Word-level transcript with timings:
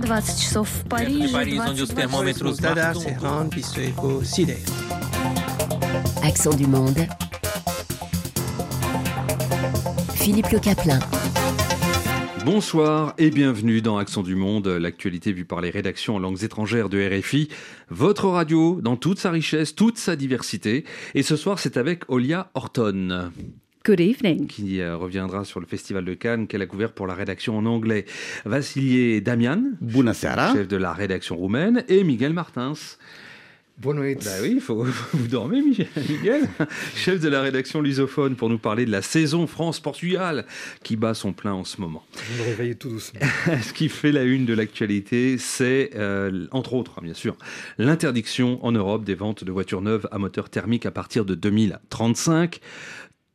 20 0.00 0.38
часов 0.38 0.68
в 0.68 0.84
Париже, 0.88 1.32
Paris, 1.32 1.58
onde 1.60 1.82
os 1.82 1.88
termômetros 1.88 2.60
marcam 2.60 2.94
Tehran 2.94 3.48
21 3.48 4.56
Accent 6.22 6.54
du 6.56 6.66
monde. 6.66 7.06
Philippe 10.14 10.50
Le 10.50 10.58
Caplin. 10.58 10.98
Bonsoir 12.44 13.14
et 13.16 13.30
bienvenue 13.30 13.80
dans 13.80 13.96
Accent 13.96 14.22
du 14.22 14.34
Monde, 14.34 14.68
l'actualité 14.68 15.32
vue 15.32 15.46
par 15.46 15.62
les 15.62 15.70
rédactions 15.70 16.16
en 16.16 16.18
langues 16.18 16.44
étrangères 16.44 16.90
de 16.90 16.98
RFI, 16.98 17.48
votre 17.88 18.28
radio 18.28 18.80
dans 18.82 18.96
toute 18.96 19.18
sa 19.18 19.30
richesse, 19.30 19.74
toute 19.74 19.96
sa 19.96 20.14
diversité. 20.14 20.84
Et 21.14 21.22
ce 21.22 21.36
soir, 21.36 21.58
c'est 21.58 21.78
avec 21.78 22.04
Olia 22.08 22.50
Horton. 22.54 23.30
Good 23.85 24.01
evening. 24.01 24.47
qui 24.47 24.81
euh, 24.81 24.97
reviendra 24.97 25.45
sur 25.45 25.59
le 25.61 25.65
Festival 25.65 26.03
de 26.03 26.13
Cannes 26.13 26.47
qu'elle 26.47 26.61
a 26.61 26.65
couvert 26.65 26.91
pour 26.91 27.07
la 27.07 27.13
rédaction 27.13 27.57
en 27.57 27.65
anglais. 27.65 28.05
Vassilier 28.45 29.21
Damian, 29.21 29.63
Bună 29.79 30.13
seara. 30.13 30.53
chef 30.53 30.67
de 30.67 30.75
la 30.77 30.91
rédaction 30.93 31.37
roumaine, 31.37 31.83
et 31.87 32.03
Miguel 32.03 32.33
Martins. 32.33 32.73
Bonne 33.77 34.01
nuit. 34.01 34.15
Bah 34.15 34.31
oui, 34.41 34.51
il 34.55 34.59
faut 34.59 34.83
vous 35.13 35.27
dormez, 35.29 35.61
Miguel, 35.61 36.41
chef 36.95 37.21
de 37.21 37.29
la 37.29 37.41
rédaction 37.41 37.81
lusophone, 37.81 38.35
pour 38.35 38.49
nous 38.49 38.57
parler 38.57 38.85
de 38.85 38.91
la 38.91 39.01
saison 39.01 39.47
France-Portugal 39.47 40.45
qui 40.83 40.97
bat 40.97 41.13
son 41.13 41.31
plein 41.31 41.53
en 41.53 41.63
ce 41.63 41.79
moment. 41.79 42.03
Je 42.17 42.41
me 42.41 42.45
réveille 42.49 42.75
tout 42.75 42.89
doucement. 42.89 43.21
Ce 43.61 43.71
qui 43.71 43.87
fait 43.87 44.11
la 44.11 44.23
une 44.23 44.45
de 44.45 44.53
l'actualité, 44.53 45.37
c'est, 45.37 45.91
euh, 45.95 46.47
entre 46.51 46.73
autres, 46.73 46.99
bien 46.99 47.13
sûr, 47.13 47.37
l'interdiction 47.77 48.59
en 48.65 48.73
Europe 48.73 49.05
des 49.05 49.15
ventes 49.15 49.45
de 49.45 49.51
voitures 49.53 49.81
neuves 49.81 50.09
à 50.11 50.17
moteur 50.17 50.49
thermique 50.49 50.85
à 50.85 50.91
partir 50.91 51.23
de 51.23 51.33
2035. 51.33 52.59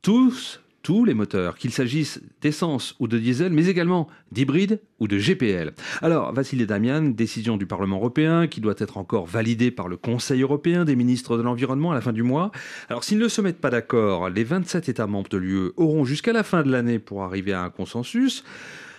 Tous, 0.05 0.61
tous 0.83 1.07
les 1.07 1.15
moteurs, 1.15 1.57
qu'il 1.57 1.71
s'agisse 1.71 2.21
d'essence 2.43 2.95
ou 3.01 3.09
de 3.09 3.19
diesel, 3.19 3.55
mais 3.55 3.69
également 3.69 4.07
d'hybride 4.33 4.83
ou 5.01 5.09
de 5.09 5.17
GPL. 5.17 5.73
Alors, 6.03 6.31
Vassili 6.35 6.67
Damian, 6.67 7.01
décision 7.01 7.57
du 7.57 7.65
Parlement 7.65 7.97
européen 7.97 8.47
qui 8.47 8.61
doit 8.61 8.75
être 8.77 8.99
encore 8.99 9.25
validée 9.25 9.71
par 9.71 9.89
le 9.89 9.97
Conseil 9.97 10.43
européen 10.43 10.85
des 10.85 10.95
ministres 10.95 11.39
de 11.39 11.43
l'Environnement 11.43 11.93
à 11.93 11.95
la 11.95 12.03
fin 12.03 12.13
du 12.13 12.23
mois. 12.23 12.51
Alors, 12.91 13.03
s'ils 13.03 13.17
ne 13.17 13.29
se 13.29 13.41
mettent 13.41 13.63
pas 13.63 13.71
d'accord, 13.71 14.29
les 14.29 14.45
27 14.45 14.91
États 14.91 15.07
membres 15.07 15.31
de 15.31 15.39
l'UE 15.39 15.71
auront 15.79 16.05
jusqu'à 16.05 16.35
la 16.35 16.43
fin 16.43 16.63
de 16.63 16.71
l'année 16.71 16.99
pour 16.99 17.25
arriver 17.25 17.55
à 17.55 17.63
un 17.63 17.71
consensus. 17.71 18.45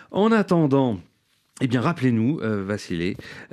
En 0.10 0.32
attendant, 0.32 1.00
eh 1.62 1.68
bien, 1.68 1.82
rappelez-nous, 1.82 2.40
euh, 2.42 2.68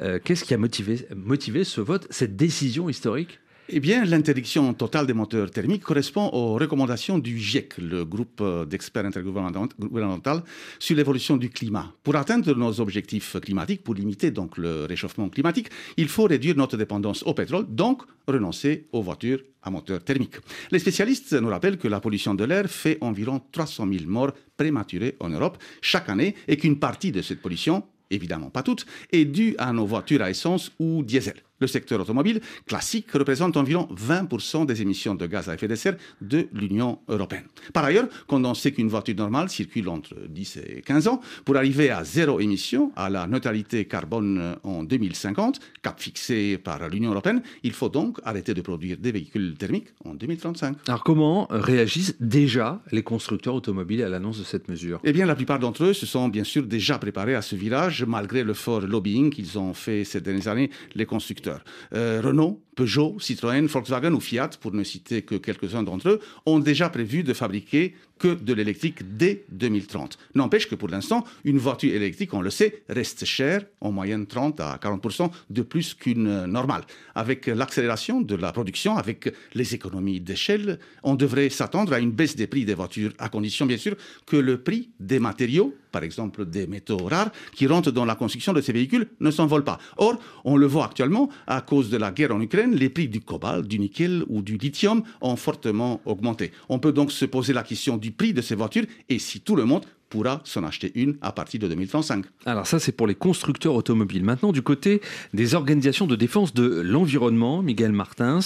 euh, 0.00 0.18
qu'est-ce 0.24 0.44
qui 0.44 0.54
a 0.54 0.56
motivé 0.56 1.64
ce 1.64 1.80
vote, 1.82 2.06
cette 2.08 2.34
décision 2.34 2.88
historique? 2.88 3.41
Eh 3.68 3.78
bien, 3.78 4.04
l'interdiction 4.04 4.74
totale 4.74 5.06
des 5.06 5.12
moteurs 5.12 5.48
thermiques 5.48 5.84
correspond 5.84 6.28
aux 6.32 6.54
recommandations 6.54 7.18
du 7.18 7.38
GIEC, 7.38 7.78
le 7.78 8.04
groupe 8.04 8.40
euh, 8.40 8.64
d'experts 8.64 9.06
intergouvernemental 9.06 10.42
sur 10.80 10.96
l'évolution 10.96 11.36
du 11.36 11.48
climat. 11.48 11.92
Pour 12.02 12.16
atteindre 12.16 12.56
nos 12.56 12.80
objectifs 12.80 13.36
climatiques, 13.40 13.84
pour 13.84 13.94
limiter 13.94 14.32
donc 14.32 14.58
le 14.58 14.86
réchauffement 14.86 15.28
climatique, 15.28 15.68
il 15.96 16.08
faut 16.08 16.24
réduire 16.24 16.56
notre 16.56 16.76
dépendance 16.76 17.22
au 17.22 17.34
pétrole, 17.34 17.66
donc 17.68 18.02
renoncer 18.26 18.88
aux 18.90 19.00
voitures 19.00 19.38
à 19.62 19.70
moteur 19.70 20.02
thermique. 20.02 20.36
Les 20.72 20.80
spécialistes 20.80 21.32
nous 21.34 21.48
rappellent 21.48 21.78
que 21.78 21.88
la 21.88 22.00
pollution 22.00 22.34
de 22.34 22.42
l'air 22.42 22.68
fait 22.68 22.98
environ 23.00 23.40
300 23.52 23.86
000 23.86 24.04
morts 24.06 24.32
prématurées 24.56 25.14
en 25.20 25.28
Europe 25.28 25.56
chaque 25.80 26.08
année 26.08 26.34
et 26.48 26.56
qu'une 26.56 26.80
partie 26.80 27.12
de 27.12 27.22
cette 27.22 27.40
pollution 27.40 27.84
évidemment 28.12 28.50
pas 28.50 28.62
toute, 28.62 28.86
est 29.10 29.24
due 29.24 29.54
à 29.58 29.72
nos 29.72 29.86
voitures 29.86 30.22
à 30.22 30.30
essence 30.30 30.70
ou 30.78 31.02
diesel. 31.02 31.42
Le 31.62 31.68
secteur 31.68 32.00
automobile 32.00 32.40
classique 32.66 33.12
représente 33.12 33.56
environ 33.56 33.88
20% 33.94 34.66
des 34.66 34.82
émissions 34.82 35.14
de 35.14 35.26
gaz 35.26 35.48
à 35.48 35.54
effet 35.54 35.68
de 35.68 35.76
serre 35.76 35.94
de 36.20 36.48
l'Union 36.52 36.98
européenne. 37.06 37.44
Par 37.72 37.84
ailleurs, 37.84 38.08
quand 38.26 38.44
on 38.44 38.54
sait 38.54 38.72
qu'une 38.72 38.88
voiture 38.88 39.14
normale 39.14 39.48
circule 39.48 39.88
entre 39.88 40.16
10 40.28 40.56
et 40.56 40.82
15 40.82 41.06
ans, 41.06 41.20
pour 41.44 41.56
arriver 41.56 41.90
à 41.90 42.02
zéro 42.02 42.40
émission, 42.40 42.90
à 42.96 43.08
la 43.08 43.28
neutralité 43.28 43.84
carbone 43.84 44.56
en 44.64 44.82
2050, 44.82 45.60
cap 45.82 46.00
fixé 46.00 46.58
par 46.58 46.88
l'Union 46.88 47.12
européenne, 47.12 47.42
il 47.62 47.72
faut 47.74 47.88
donc 47.88 48.18
arrêter 48.24 48.54
de 48.54 48.60
produire 48.60 48.96
des 48.96 49.12
véhicules 49.12 49.54
thermiques 49.56 49.90
en 50.04 50.14
2035. 50.14 50.78
Alors, 50.88 51.04
comment 51.04 51.46
réagissent 51.48 52.16
déjà 52.18 52.82
les 52.90 53.04
constructeurs 53.04 53.54
automobiles 53.54 54.02
à 54.02 54.08
l'annonce 54.08 54.40
de 54.40 54.44
cette 54.44 54.68
mesure? 54.68 54.98
Eh 55.04 55.12
bien, 55.12 55.26
la 55.26 55.36
plupart 55.36 55.60
d'entre 55.60 55.84
eux 55.84 55.92
se 55.92 56.06
sont 56.06 56.28
bien 56.28 56.42
sûr 56.42 56.64
déjà 56.64 56.98
préparés 56.98 57.36
à 57.36 57.42
ce 57.42 57.54
virage, 57.54 58.04
malgré 58.04 58.42
le 58.42 58.52
fort 58.52 58.80
lobbying 58.80 59.30
qu'ils 59.30 59.60
ont 59.60 59.74
fait 59.74 60.02
ces 60.02 60.20
dernières 60.20 60.48
années, 60.48 60.68
les 60.96 61.06
constructeurs. 61.06 61.51
Euh, 61.94 62.20
Renault, 62.22 62.62
Peugeot, 62.74 63.16
Citroën, 63.18 63.66
Volkswagen 63.66 64.12
ou 64.12 64.20
Fiat, 64.20 64.50
pour 64.60 64.72
ne 64.72 64.82
citer 64.84 65.22
que 65.22 65.34
quelques-uns 65.34 65.82
d'entre 65.82 66.08
eux, 66.08 66.20
ont 66.46 66.58
déjà 66.58 66.88
prévu 66.88 67.22
de 67.22 67.34
fabriquer 67.34 67.94
que 68.22 68.34
de 68.34 68.54
l'électrique 68.54 69.16
dès 69.16 69.44
2030. 69.50 70.16
N'empêche 70.36 70.68
que 70.68 70.76
pour 70.76 70.88
l'instant, 70.88 71.24
une 71.44 71.58
voiture 71.58 71.92
électrique, 71.92 72.32
on 72.34 72.40
le 72.40 72.50
sait, 72.50 72.84
reste 72.88 73.24
chère, 73.24 73.64
en 73.80 73.90
moyenne 73.90 74.26
30 74.26 74.60
à 74.60 74.78
40% 74.80 75.28
de 75.50 75.62
plus 75.62 75.94
qu'une 75.94 76.46
normale. 76.46 76.82
Avec 77.16 77.48
l'accélération 77.48 78.20
de 78.20 78.36
la 78.36 78.52
production, 78.52 78.96
avec 78.96 79.34
les 79.54 79.74
économies 79.74 80.20
d'échelle, 80.20 80.78
on 81.02 81.16
devrait 81.16 81.50
s'attendre 81.50 81.92
à 81.92 81.98
une 81.98 82.12
baisse 82.12 82.36
des 82.36 82.46
prix 82.46 82.64
des 82.64 82.74
voitures, 82.74 83.12
à 83.18 83.28
condition 83.28 83.66
bien 83.66 83.76
sûr 83.76 83.96
que 84.24 84.36
le 84.36 84.62
prix 84.62 84.90
des 85.00 85.18
matériaux, 85.18 85.74
par 85.90 86.04
exemple 86.04 86.46
des 86.46 86.68
métaux 86.68 86.98
rares, 86.98 87.32
qui 87.54 87.66
rentrent 87.66 87.90
dans 87.90 88.04
la 88.04 88.14
construction 88.14 88.52
de 88.52 88.60
ces 88.60 88.72
véhicules, 88.72 89.08
ne 89.18 89.32
s'envolent 89.32 89.64
pas. 89.64 89.78
Or, 89.96 90.16
on 90.44 90.56
le 90.56 90.66
voit 90.66 90.84
actuellement, 90.84 91.28
à 91.48 91.60
cause 91.60 91.90
de 91.90 91.96
la 91.96 92.12
guerre 92.12 92.34
en 92.34 92.40
Ukraine, 92.40 92.61
les 92.70 92.88
prix 92.88 93.08
du 93.08 93.20
cobalt, 93.20 93.66
du 93.66 93.78
nickel 93.78 94.24
ou 94.28 94.42
du 94.42 94.56
lithium 94.56 95.02
ont 95.20 95.36
fortement 95.36 96.00
augmenté. 96.04 96.52
On 96.68 96.78
peut 96.78 96.92
donc 96.92 97.12
se 97.12 97.24
poser 97.24 97.52
la 97.52 97.62
question 97.62 97.96
du 97.96 98.12
prix 98.12 98.32
de 98.32 98.40
ces 98.40 98.54
voitures 98.54 98.84
et 99.08 99.18
si 99.18 99.40
tout 99.40 99.56
le 99.56 99.64
monde 99.64 99.84
pourra 100.12 100.42
s'en 100.44 100.62
acheter 100.62 100.92
une 100.94 101.16
à 101.22 101.32
partir 101.32 101.58
de 101.58 101.68
2035. 101.68 102.26
Alors 102.44 102.66
ça, 102.66 102.78
c'est 102.78 102.92
pour 102.92 103.06
les 103.06 103.14
constructeurs 103.14 103.74
automobiles. 103.74 104.22
Maintenant, 104.22 104.52
du 104.52 104.60
côté 104.60 105.00
des 105.32 105.54
organisations 105.54 106.06
de 106.06 106.16
défense 106.16 106.52
de 106.52 106.82
l'environnement, 106.82 107.62
Miguel 107.62 107.92
Martins, 107.92 108.40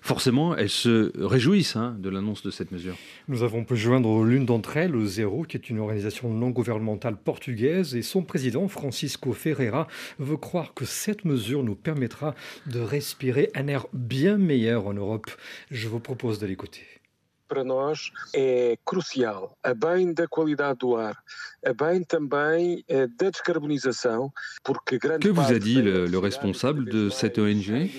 forcément, 0.00 0.56
elles 0.56 0.68
se 0.68 1.12
réjouissent 1.24 1.76
hein, 1.76 1.94
de 2.00 2.10
l'annonce 2.10 2.42
de 2.42 2.50
cette 2.50 2.72
mesure. 2.72 2.96
Nous 3.28 3.44
avons 3.44 3.62
pu 3.62 3.76
joindre 3.76 4.24
l'une 4.24 4.46
d'entre 4.46 4.76
elles, 4.76 4.92
Zéro, 5.06 5.44
qui 5.44 5.56
est 5.56 5.70
une 5.70 5.78
organisation 5.78 6.28
non 6.28 6.50
gouvernementale 6.50 7.14
portugaise, 7.14 7.94
et 7.94 8.02
son 8.02 8.22
président, 8.22 8.66
Francisco 8.66 9.32
Ferreira, 9.32 9.86
veut 10.18 10.36
croire 10.36 10.74
que 10.74 10.84
cette 10.84 11.24
mesure 11.24 11.62
nous 11.62 11.76
permettra 11.76 12.34
de 12.66 12.80
respirer 12.80 13.52
un 13.54 13.68
air 13.68 13.86
bien 13.92 14.38
meilleur 14.38 14.88
en 14.88 14.94
Europe. 14.94 15.30
Je 15.70 15.86
vous 15.86 16.00
propose 16.00 16.40
de 16.40 16.48
l'écouter. 16.48 16.82
Para 17.48 17.64
nós 17.64 18.10
é 18.34 18.76
crucial, 18.84 19.56
a 19.62 19.74
bem 19.74 20.12
da 20.12 20.26
qualidade 20.26 20.78
do 20.78 20.96
ar, 20.96 21.16
também 22.08 22.84
eh, 22.88 23.06
da 23.06 23.30
descarbonização, 23.30 24.32
porque 24.64 24.98
grande 24.98 25.20
Que 25.20 25.28
vous 25.28 25.52
a 25.52 25.58
dit 25.58 25.80
le, 25.80 26.18
responsable 26.18 26.84
de 26.84 27.08
cette 27.08 27.38
ONG 27.38 27.90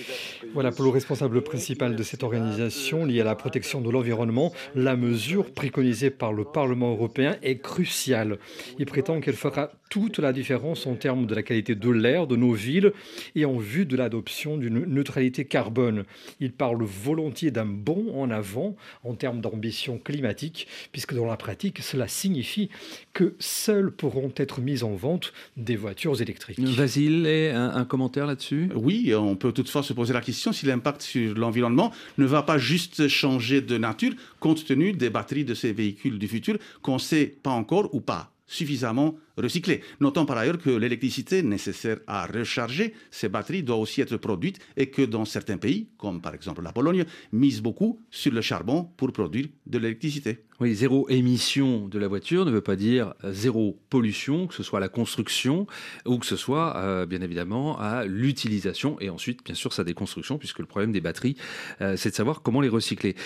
Voilà, 0.52 0.70
pour 0.70 0.84
le 0.84 0.90
responsable 0.90 1.42
principal 1.42 1.96
de 1.96 2.02
cette 2.02 2.22
organisation 2.22 3.04
liée 3.04 3.20
à 3.20 3.24
la 3.24 3.34
protection 3.34 3.80
de 3.80 3.90
l'environnement, 3.90 4.52
la 4.74 4.96
mesure 4.96 5.52
préconisée 5.52 6.10
par 6.10 6.32
le 6.32 6.44
Parlement 6.44 6.92
européen 6.92 7.36
est 7.42 7.58
cruciale. 7.58 8.38
Il 8.78 8.86
prétend 8.86 9.20
qu'elle 9.20 9.34
fera 9.34 9.72
toute 9.88 10.18
la 10.18 10.32
différence 10.32 10.86
en 10.86 10.96
termes 10.96 11.26
de 11.26 11.34
la 11.34 11.42
qualité 11.42 11.74
de 11.74 11.90
l'air 11.90 12.26
de 12.26 12.36
nos 12.36 12.52
villes 12.52 12.92
et 13.34 13.44
en 13.44 13.58
vue 13.58 13.86
de 13.86 13.96
l'adoption 13.96 14.56
d'une 14.56 14.84
neutralité 14.84 15.44
carbone. 15.44 16.04
Il 16.40 16.52
parle 16.52 16.82
volontiers 16.82 17.50
d'un 17.50 17.64
bond 17.64 18.12
en 18.14 18.30
avant 18.30 18.76
en 19.04 19.14
termes 19.14 19.40
d'ambition 19.40 19.98
climatique, 19.98 20.66
puisque 20.92 21.14
dans 21.14 21.26
la 21.26 21.36
pratique, 21.36 21.80
cela 21.80 22.08
signifie 22.08 22.70
que 23.12 23.34
seules 23.54 23.90
pourront 23.90 24.32
être 24.36 24.60
mises 24.60 24.82
en 24.82 24.94
vente 24.94 25.32
des 25.56 25.76
voitures 25.76 26.20
électriques. 26.20 26.60
Vasile, 26.60 27.26
un, 27.26 27.70
un 27.74 27.84
commentaire 27.84 28.26
là-dessus? 28.26 28.70
Oui, 28.74 29.14
on 29.14 29.36
peut 29.36 29.52
toutefois 29.52 29.82
se 29.82 29.92
poser 29.92 30.12
la 30.12 30.20
question 30.20 30.52
si 30.52 30.66
l'impact 30.66 31.02
sur 31.02 31.34
l'environnement 31.34 31.92
ne 32.18 32.26
va 32.26 32.42
pas 32.42 32.58
juste 32.58 33.08
changer 33.08 33.60
de 33.60 33.78
nature 33.78 34.12
compte 34.40 34.64
tenu 34.64 34.92
des 34.92 35.10
batteries 35.10 35.44
de 35.44 35.54
ces 35.54 35.72
véhicules 35.72 36.18
du 36.18 36.28
futur 36.28 36.58
qu'on 36.82 36.94
ne 36.94 36.98
sait 36.98 37.26
pas 37.42 37.50
encore 37.50 37.94
ou 37.94 38.00
pas 38.00 38.30
suffisamment 38.46 39.14
recyclées. 39.36 39.82
Notons 40.00 40.26
par 40.26 40.38
ailleurs 40.38 40.58
que 40.58 40.70
l'électricité 40.70 41.42
nécessaire 41.42 41.98
à 42.06 42.26
recharger 42.26 42.94
ces 43.10 43.28
batteries 43.28 43.62
doit 43.62 43.76
aussi 43.76 44.00
être 44.00 44.16
produite 44.16 44.58
et 44.76 44.90
que 44.90 45.02
dans 45.02 45.24
certains 45.24 45.58
pays, 45.58 45.88
comme 45.98 46.20
par 46.20 46.34
exemple 46.34 46.62
la 46.62 46.72
Pologne, 46.72 47.04
mise 47.32 47.62
beaucoup 47.62 48.00
sur 48.10 48.32
le 48.32 48.40
charbon 48.40 48.88
pour 48.96 49.12
produire 49.12 49.46
de 49.66 49.78
l'électricité. 49.78 50.44
Oui, 50.60 50.72
zéro 50.72 51.08
émission 51.08 51.88
de 51.88 51.98
la 51.98 52.06
voiture 52.06 52.44
ne 52.44 52.52
veut 52.52 52.60
pas 52.60 52.76
dire 52.76 53.14
euh, 53.24 53.32
zéro 53.32 53.76
pollution, 53.90 54.46
que 54.46 54.54
ce 54.54 54.62
soit 54.62 54.78
à 54.78 54.80
la 54.80 54.88
construction 54.88 55.66
ou 56.06 56.18
que 56.18 56.26
ce 56.26 56.36
soit, 56.36 56.76
euh, 56.76 57.06
bien 57.06 57.22
évidemment, 57.22 57.76
à 57.80 58.04
l'utilisation 58.04 58.96
et 59.00 59.10
ensuite, 59.10 59.44
bien 59.44 59.56
sûr, 59.56 59.72
sa 59.72 59.82
déconstruction, 59.82 60.38
puisque 60.38 60.60
le 60.60 60.66
problème 60.66 60.92
des 60.92 61.00
batteries, 61.00 61.36
euh, 61.80 61.96
c'est 61.96 62.10
de 62.10 62.14
savoir 62.14 62.40
comment 62.42 62.60
les 62.60 62.68
recycler. 62.68 63.16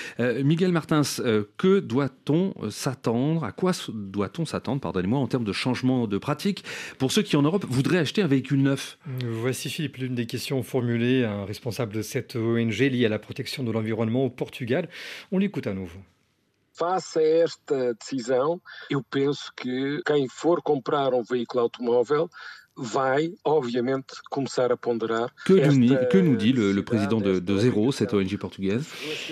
Miguel 0.42 0.72
Martins, 0.72 1.02
que 1.58 1.80
doit-on 1.80 2.54
s'attendre 2.70 3.44
À 3.44 3.52
quoi 3.52 3.72
doit-on 3.92 4.46
s'attendre, 4.46 4.80
pardonnez-moi, 4.80 5.18
en 5.18 5.26
termes 5.26 5.44
de 5.44 5.52
changement 5.52 5.97
de 6.06 6.18
pratique 6.18 6.64
pour 6.98 7.12
ceux 7.12 7.22
qui 7.22 7.36
en 7.36 7.42
Europe 7.42 7.64
voudraient 7.68 7.98
acheter 7.98 8.22
un 8.22 8.26
véhicule 8.26 8.62
neuf 8.62 8.98
Voici 9.24 9.68
Philippe 9.70 9.96
l'une 9.96 10.14
des 10.14 10.26
questions 10.26 10.62
formulées 10.62 11.24
à 11.24 11.32
un 11.32 11.44
responsable 11.44 11.94
de 11.94 12.02
cette 12.02 12.36
ONG 12.36 12.78
liée 12.78 13.06
à 13.06 13.08
la 13.08 13.18
protection 13.18 13.64
de 13.64 13.72
l'environnement 13.72 14.24
au 14.24 14.30
Portugal. 14.30 14.88
On 15.32 15.38
l'écoute 15.38 15.66
à 15.66 15.74
nouveau. 15.74 16.00
Face 16.78 17.16
a 17.16 17.22
esta 17.22 17.92
decisão, 17.94 18.60
eu 18.88 19.02
penso 19.10 19.52
que 19.56 20.00
quem 20.06 20.28
for 20.28 20.62
comprar 20.62 21.12
um 21.12 21.24
veículo 21.24 21.64
automóvel 21.64 22.30
vai, 22.78 23.32
obviamente, 23.44 24.14
começar 24.30 24.70
a 24.70 24.76
ponderar. 24.76 25.34
Que, 25.44 25.52
nous, 25.52 25.96
que 26.10 26.18
nous 26.18 26.36
dit 26.36 26.52
le, 26.52 26.72
le 26.72 26.82
président 26.84 27.20
de, 27.20 27.40
de, 27.40 27.58
Zero, 27.58 27.92
cette 27.92 28.14
ONG 28.14 28.36
portugaise 28.36 28.86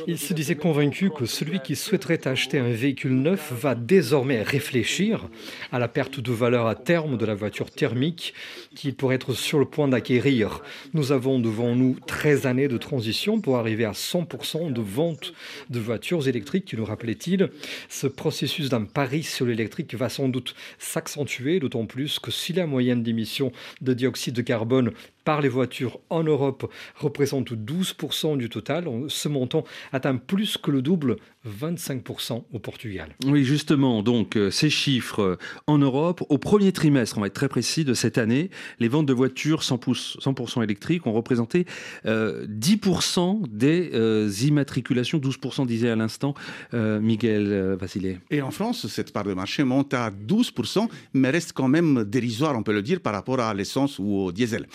Il 0.07 0.19
se 0.19 0.35
disait 0.35 0.57
convaincu 0.57 1.11
que 1.11 1.27
celui 1.27 1.61
qui 1.61 1.77
souhaiterait 1.77 2.27
acheter 2.27 2.59
un 2.59 2.73
véhicule 2.73 3.15
neuf 3.15 3.53
va 3.53 3.75
désormais 3.75 4.43
réfléchir 4.43 5.29
à 5.73 5.79
la 5.79 5.89
perte 5.89 6.21
de 6.21 6.33
valeur 6.33 6.67
à 6.67 6.75
terme 6.75 7.17
de 7.17 7.25
la 7.25 7.35
voiture 7.35 7.71
thermique 7.71 8.35
qu'il 8.75 8.95
pourrait 8.95 9.17
être 9.17 9.33
sur 9.33 9.59
le 9.59 9.65
point 9.65 9.89
d'acquérir. 9.89 10.61
Nous 10.93 11.13
avons 11.13 11.39
devant 11.39 11.75
nous 11.77 11.97
13 12.07 12.47
années 12.47 12.69
de 12.69 12.79
transition 12.79 13.41
pour 13.41 13.57
arriver 13.57 13.85
à 13.85 13.93
100% 13.93 14.73
de 14.73 14.81
vente 14.81 15.33
de 15.71 15.79
voitures 15.79 16.27
électriques, 16.29 16.75
nous 16.77 16.85
rappelait-il. 16.85 17.51
Ce 17.89 18.07
processus 18.07 18.69
d'un 18.69 18.85
pari 18.85 19.23
sur 19.23 19.47
l'électrique 19.47 19.95
va 19.95 20.09
sans 20.09 20.29
doute 20.29 20.55
s'accentuer, 20.79 21.61
d'autant 21.61 21.87
plus 21.87 22.19
que 22.19 22.31
si 22.31 22.53
la 22.53 22.67
moyenne 22.67 23.03
de 23.81 23.95
dioxyde 23.95 24.37
de 24.37 24.43
carbone 24.43 24.91
par 25.27 25.41
les 25.41 25.49
voitures 25.49 25.99
en 26.09 26.23
Europe 26.23 26.73
représente 26.95 27.53
12% 27.53 28.39
du 28.39 28.49
total. 28.49 28.89
Ce 29.09 29.29
montant 29.29 29.65
atteint 29.93 30.17
plus 30.17 30.57
que 30.57 30.71
le 30.71 30.83
double, 30.83 31.17
25% 31.47 32.45
au 32.53 32.59
Portugal. 32.61 33.15
Oui, 33.27 33.45
justement, 33.45 34.05
donc 34.05 34.37
euh, 34.37 34.51
ces 34.51 34.71
chiffres 34.71 35.21
euh, 35.21 35.39
en 35.67 35.79
Europe, 35.79 36.25
au 36.29 36.39
premier 36.39 36.71
trimestre, 36.73 37.19
on 37.19 37.21
va 37.21 37.27
être 37.27 37.35
très 37.35 37.49
précis, 37.49 37.85
de 37.85 37.93
cette 37.93 38.19
année, 38.19 38.51
les 38.79 38.87
ventes 38.87 39.07
de 39.07 39.13
voitures 39.13 39.63
100%, 39.63 40.63
électriques 40.63 41.07
ont 41.07 41.13
représenté 41.13 41.67
10% 42.05 43.43
euh, 43.43 44.27
des 44.27 44.47
immatriculations, 44.47 45.19
12% 45.19 45.67
disait 45.67 45.91
à 45.91 45.97
l'instant 45.97 46.35
Miguel 46.73 47.77
Vasile. 47.81 48.21
Et 48.31 48.43
en 48.43 48.53
France, 48.53 48.87
cette 48.87 49.13
part 49.13 49.25
de 49.25 49.35
marché 49.35 49.65
monte 49.65 49.93
à 49.93 50.11
12%, 50.11 50.89
mais 51.15 51.31
reste 51.31 51.53
quand 51.53 51.69
même 51.69 52.05
dérisoire, 52.05 52.57
on 52.57 52.63
peut 52.63 52.73
le 52.73 52.83
dire, 52.83 53.01
par 53.01 53.13
rapport 53.13 53.41
à 53.41 53.53
l'essence 53.55 53.99
ou 53.99 54.17
au 54.17 54.33
diesel. 54.33 54.67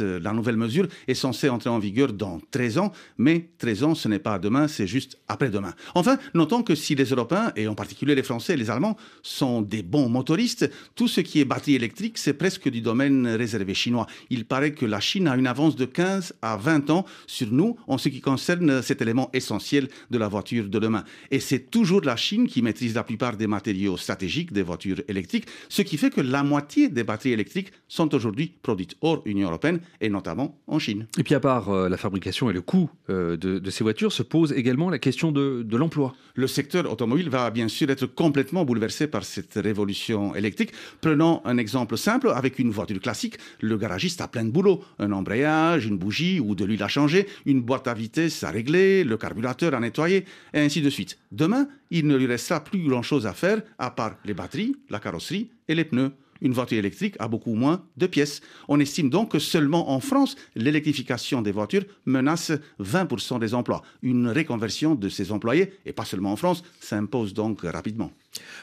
Euh, 0.00 0.20
la 0.20 0.32
nouvelle 0.32 0.56
mesure 0.56 0.86
est 1.08 1.14
censée 1.14 1.48
entrer 1.48 1.70
en 1.70 1.78
vigueur 1.78 2.12
dans 2.12 2.40
13 2.50 2.78
ans, 2.78 2.92
mais 3.18 3.50
13 3.58 3.84
ans, 3.84 3.94
ce 3.94 4.08
n'est 4.08 4.18
pas 4.18 4.38
demain, 4.38 4.68
c'est 4.68 4.86
juste 4.86 5.18
après-demain. 5.28 5.74
Enfin, 5.94 6.18
notons 6.34 6.62
que 6.62 6.74
si 6.74 6.94
les 6.94 7.04
Européens, 7.04 7.52
et 7.56 7.66
en 7.68 7.74
particulier 7.74 8.14
les 8.14 8.22
Français 8.22 8.54
et 8.54 8.56
les 8.56 8.70
Allemands, 8.70 8.96
sont 9.22 9.62
des 9.62 9.82
bons 9.82 10.08
motoristes, 10.08 10.70
tout 10.94 11.08
ce 11.08 11.20
qui 11.20 11.40
est 11.40 11.44
batterie 11.44 11.74
électrique, 11.74 12.18
c'est 12.18 12.34
presque 12.34 12.68
du 12.68 12.80
domaine 12.80 13.26
réservé 13.26 13.74
chinois. 13.74 14.06
Il 14.30 14.44
paraît 14.44 14.72
que 14.72 14.86
la 14.86 15.00
Chine 15.00 15.28
a 15.28 15.36
une 15.36 15.46
avance 15.46 15.76
de 15.76 15.84
15 15.84 16.34
à 16.42 16.56
20 16.56 16.90
ans 16.90 17.04
sur 17.26 17.50
nous 17.52 17.76
en 17.86 17.98
ce 17.98 18.08
qui 18.08 18.20
concerne 18.20 18.82
cet 18.82 19.02
élément 19.02 19.30
essentiel 19.32 19.88
de 20.10 20.18
la 20.18 20.28
voiture 20.28 20.68
de 20.68 20.78
demain. 20.78 21.04
Et 21.30 21.40
c'est 21.40 21.70
toujours 21.70 22.02
la 22.02 22.16
Chine 22.16 22.46
qui 22.46 22.62
maîtrise 22.62 22.94
la 22.94 23.04
plupart 23.04 23.36
des 23.36 23.46
matériaux 23.46 23.96
stratégiques 23.96 24.52
des 24.52 24.62
voitures 24.62 25.02
électriques, 25.08 25.46
ce 25.68 25.82
qui 25.82 25.96
fait 25.96 26.10
que 26.10 26.20
la 26.20 26.42
moitié 26.42 26.88
des 26.88 27.04
batteries 27.04 27.32
électriques 27.32 27.72
sont 27.88 28.14
aujourd'hui 28.14 28.52
produites 28.62 28.96
hors 29.00 29.22
Union 29.24 29.48
européenne 29.48 29.69
et 30.00 30.08
notamment 30.08 30.58
en 30.66 30.78
Chine. 30.78 31.06
Et 31.18 31.22
puis 31.22 31.34
à 31.34 31.40
part 31.40 31.68
euh, 31.68 31.88
la 31.88 31.96
fabrication 31.96 32.50
et 32.50 32.52
le 32.52 32.60
coût 32.60 32.90
euh, 33.08 33.36
de, 33.36 33.70
ces 33.70 33.84
voitures, 33.84 34.12
se 34.12 34.22
pose 34.22 34.52
également 34.52 34.90
la 34.90 34.98
question 34.98 35.30
de, 35.32 35.62
de 35.62 35.76
l'emploi. 35.76 36.14
Le 36.34 36.46
secteur 36.46 36.90
automobile 36.90 37.28
va 37.28 37.50
bien 37.50 37.68
sûr 37.68 37.90
être 37.90 38.06
complètement 38.06 38.64
bouleversé 38.64 39.06
par 39.06 39.24
cette 39.24 39.54
révolution 39.54 40.34
électrique. 40.34 40.72
Prenons 41.00 41.42
un 41.44 41.58
exemple 41.58 41.96
simple, 41.96 42.30
avec 42.34 42.58
une 42.58 42.70
voiture 42.70 43.00
classique, 43.00 43.36
le 43.60 43.76
garagiste 43.76 44.20
a 44.20 44.28
plein 44.28 44.44
de 44.44 44.50
boulot. 44.50 44.82
Un 44.98 45.12
embrayage, 45.12 45.86
une 45.86 45.98
bougie 45.98 46.40
ou 46.40 46.54
de 46.54 46.64
l'huile 46.64 46.82
à 46.82 46.88
changer, 46.88 47.26
une 47.46 47.60
boîte 47.60 47.88
à 47.88 47.94
vitesse 47.94 48.42
à 48.44 48.50
régler, 48.50 49.04
le 49.04 49.16
carburateur 49.16 49.74
à 49.74 49.80
nettoyer, 49.80 50.24
et 50.54 50.60
ainsi 50.60 50.80
de 50.82 50.90
suite. 50.90 51.18
Demain, 51.32 51.68
il 51.90 52.06
ne 52.06 52.16
lui 52.16 52.26
restera 52.26 52.62
plus 52.62 52.88
grand-chose 52.88 53.26
à 53.26 53.32
faire 53.32 53.62
à 53.78 53.90
part 53.90 54.16
les 54.24 54.34
batteries, 54.34 54.76
la 54.88 55.00
carrosserie 55.00 55.50
et 55.68 55.74
les 55.74 55.84
pneus 55.84 56.12
une 56.40 56.52
voiture 56.52 56.78
électrique 56.78 57.16
a 57.18 57.28
beaucoup 57.28 57.54
moins 57.54 57.84
de 57.96 58.06
pièces. 58.06 58.40
On 58.68 58.80
estime 58.80 59.10
donc 59.10 59.32
que 59.32 59.38
seulement 59.38 59.90
en 59.90 60.00
France, 60.00 60.36
l'électrification 60.54 61.42
des 61.42 61.52
voitures 61.52 61.84
menace 62.06 62.52
20% 62.80 63.38
des 63.38 63.54
emplois. 63.54 63.82
Une 64.02 64.28
réconversion 64.28 64.94
de 64.94 65.08
ces 65.08 65.32
employés, 65.32 65.72
et 65.86 65.92
pas 65.92 66.04
seulement 66.04 66.32
en 66.32 66.36
France, 66.36 66.62
s'impose 66.80 67.34
donc 67.34 67.62
rapidement. 67.62 68.12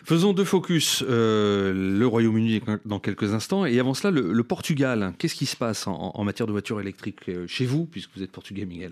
Faisons 0.03 0.33
deux 0.33 0.45
focus. 0.45 1.03
Euh, 1.07 1.74
le 1.74 2.07
Royaume-Uni 2.07 2.62
dans 2.85 3.00
quelques 3.00 3.33
instants. 3.33 3.65
Et 3.65 3.80
avant 3.80 3.94
cela, 3.94 4.12
le, 4.12 4.44
Portugal. 4.44 5.13
Qu'est-ce 5.18 5.35
qui 5.35 5.45
se 5.45 5.57
passe 5.57 5.88
en, 5.88 6.12
en 6.13 6.23
matière 6.23 6.47
de 6.47 6.53
voitures 6.53 6.80
électriques 6.80 7.27
euh, 7.27 7.45
chez 7.47 7.65
vous, 7.65 7.85
puisque 7.85 8.12
vous 8.15 8.23
êtes 8.23 8.31
portugais, 8.31 8.65
Miguel? 8.65 8.91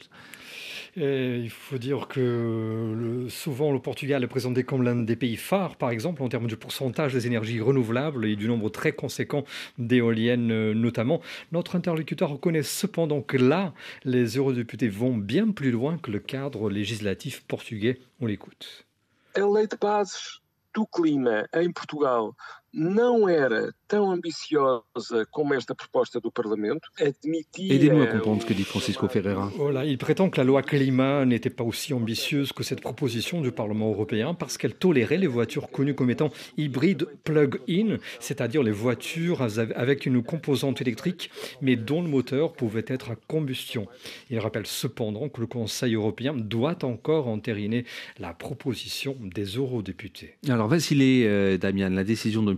Il 0.98 1.50
faut 1.50 1.78
dire 1.78 2.08
que 2.08 3.28
souvent 3.30 3.72
le 3.74 3.80
Portugal 3.80 4.24
est 4.24 4.28
présenté 4.28 4.64
comme 4.64 4.84
l'un 4.84 4.96
des 4.96 5.16
pays 5.16 5.36
phares, 5.36 5.76
par 5.76 5.90
exemple, 5.90 6.24
en 6.24 6.30
termes 6.30 6.48
de 6.48 6.56
pourcentage 6.56 7.14
des 7.14 7.28
énergies 7.28 7.60
renouvelables 7.60 8.26
et 8.26 8.36
du 8.36 8.48
nombre 8.48 8.70
très 8.70 8.94
conséquent 8.94 9.44
d'éoliennes 9.78 10.52
euh, 10.52 10.74
notamment. 10.74 11.22
Notre 11.52 11.76
interlocuteur 11.76 12.30
reconnaît 12.30 12.64
cependant 12.64 13.22
que 13.22 13.38
là, 13.38 13.74
les 14.04 14.38
eurodéputés 14.38 14.88
vont 14.88 15.18
bien 15.18 15.52
plus 15.52 15.72
loin 15.72 15.98
que 15.98 16.12
le 16.12 16.20
cadre 16.20 16.70
législatif 16.70 17.44
portugais. 17.44 18.00
On 18.22 18.26
l'écoute. 18.26 18.86
A 19.36 19.42
lei 19.42 19.68
de 19.68 19.78
bases 19.80 20.40
do 20.74 20.86
clima 20.86 21.48
em 21.54 21.72
Portugal 21.72 22.32
não 22.76 23.30
era 23.30 23.74
tão 23.88 24.12
ambiciosa 24.12 25.26
como 25.32 25.54
esta 25.54 25.74
proposta 25.74 26.20
do 26.20 26.30
Parlamento, 26.32 26.90
admitia... 27.00 27.74
Aidez-nous 27.74 28.04
à 28.04 28.08
comprendre 28.08 28.42
ce 28.42 28.48
que 28.48 28.54
dit 28.54 28.66
Francisco 28.66 29.08
Ferreira. 29.08 29.50
Voilà, 29.56 29.86
il 29.86 29.98
prétend 29.98 30.30
que 30.30 30.38
la 30.38 30.44
loi 30.44 30.62
climat 30.62 31.26
n'était 31.26 31.50
pas 31.50 31.64
aussi 31.64 31.94
ambitieuse 31.94 32.52
que 32.52 32.64
cette 32.64 32.82
proposition 32.82 33.42
du 33.42 33.52
Parlement 33.52 33.90
européen 33.90 34.34
parce 34.34 34.58
qu'elle 34.58 34.74
tolérait 34.74 35.18
les 35.18 35.28
voitures 35.28 35.70
connues 35.70 35.96
comme 35.96 36.10
étant 36.10 36.32
hybrides 36.58 37.08
plug-in, 37.24 37.98
c'est-à-dire 38.20 38.62
les 38.62 38.72
voitures 38.72 39.42
avec 39.76 40.06
une 40.06 40.22
composante 40.22 40.82
électrique 40.82 41.30
mais 41.62 41.78
dont 41.78 42.02
le 42.02 42.10
moteur 42.10 42.54
pouvait 42.54 42.86
être 42.88 43.12
à 43.12 43.16
combustion. 43.16 43.88
Il 44.30 44.40
rappelle 44.40 44.68
cependant 44.68 45.30
que 45.30 45.40
le 45.40 45.48
Conseil 45.48 45.96
européen 45.96 46.34
doit 46.34 46.84
encore 46.84 47.28
entériner 47.28 47.86
la 48.20 48.34
proposition 48.34 49.16
des 49.22 49.46
eurodéputés. 49.46 50.36
Alors, 50.50 50.68
Vassilé, 50.68 51.24
euh, 51.26 51.58
Damien, 51.58 51.90
la 51.90 52.04
décision 52.04 52.44
de 52.44 52.54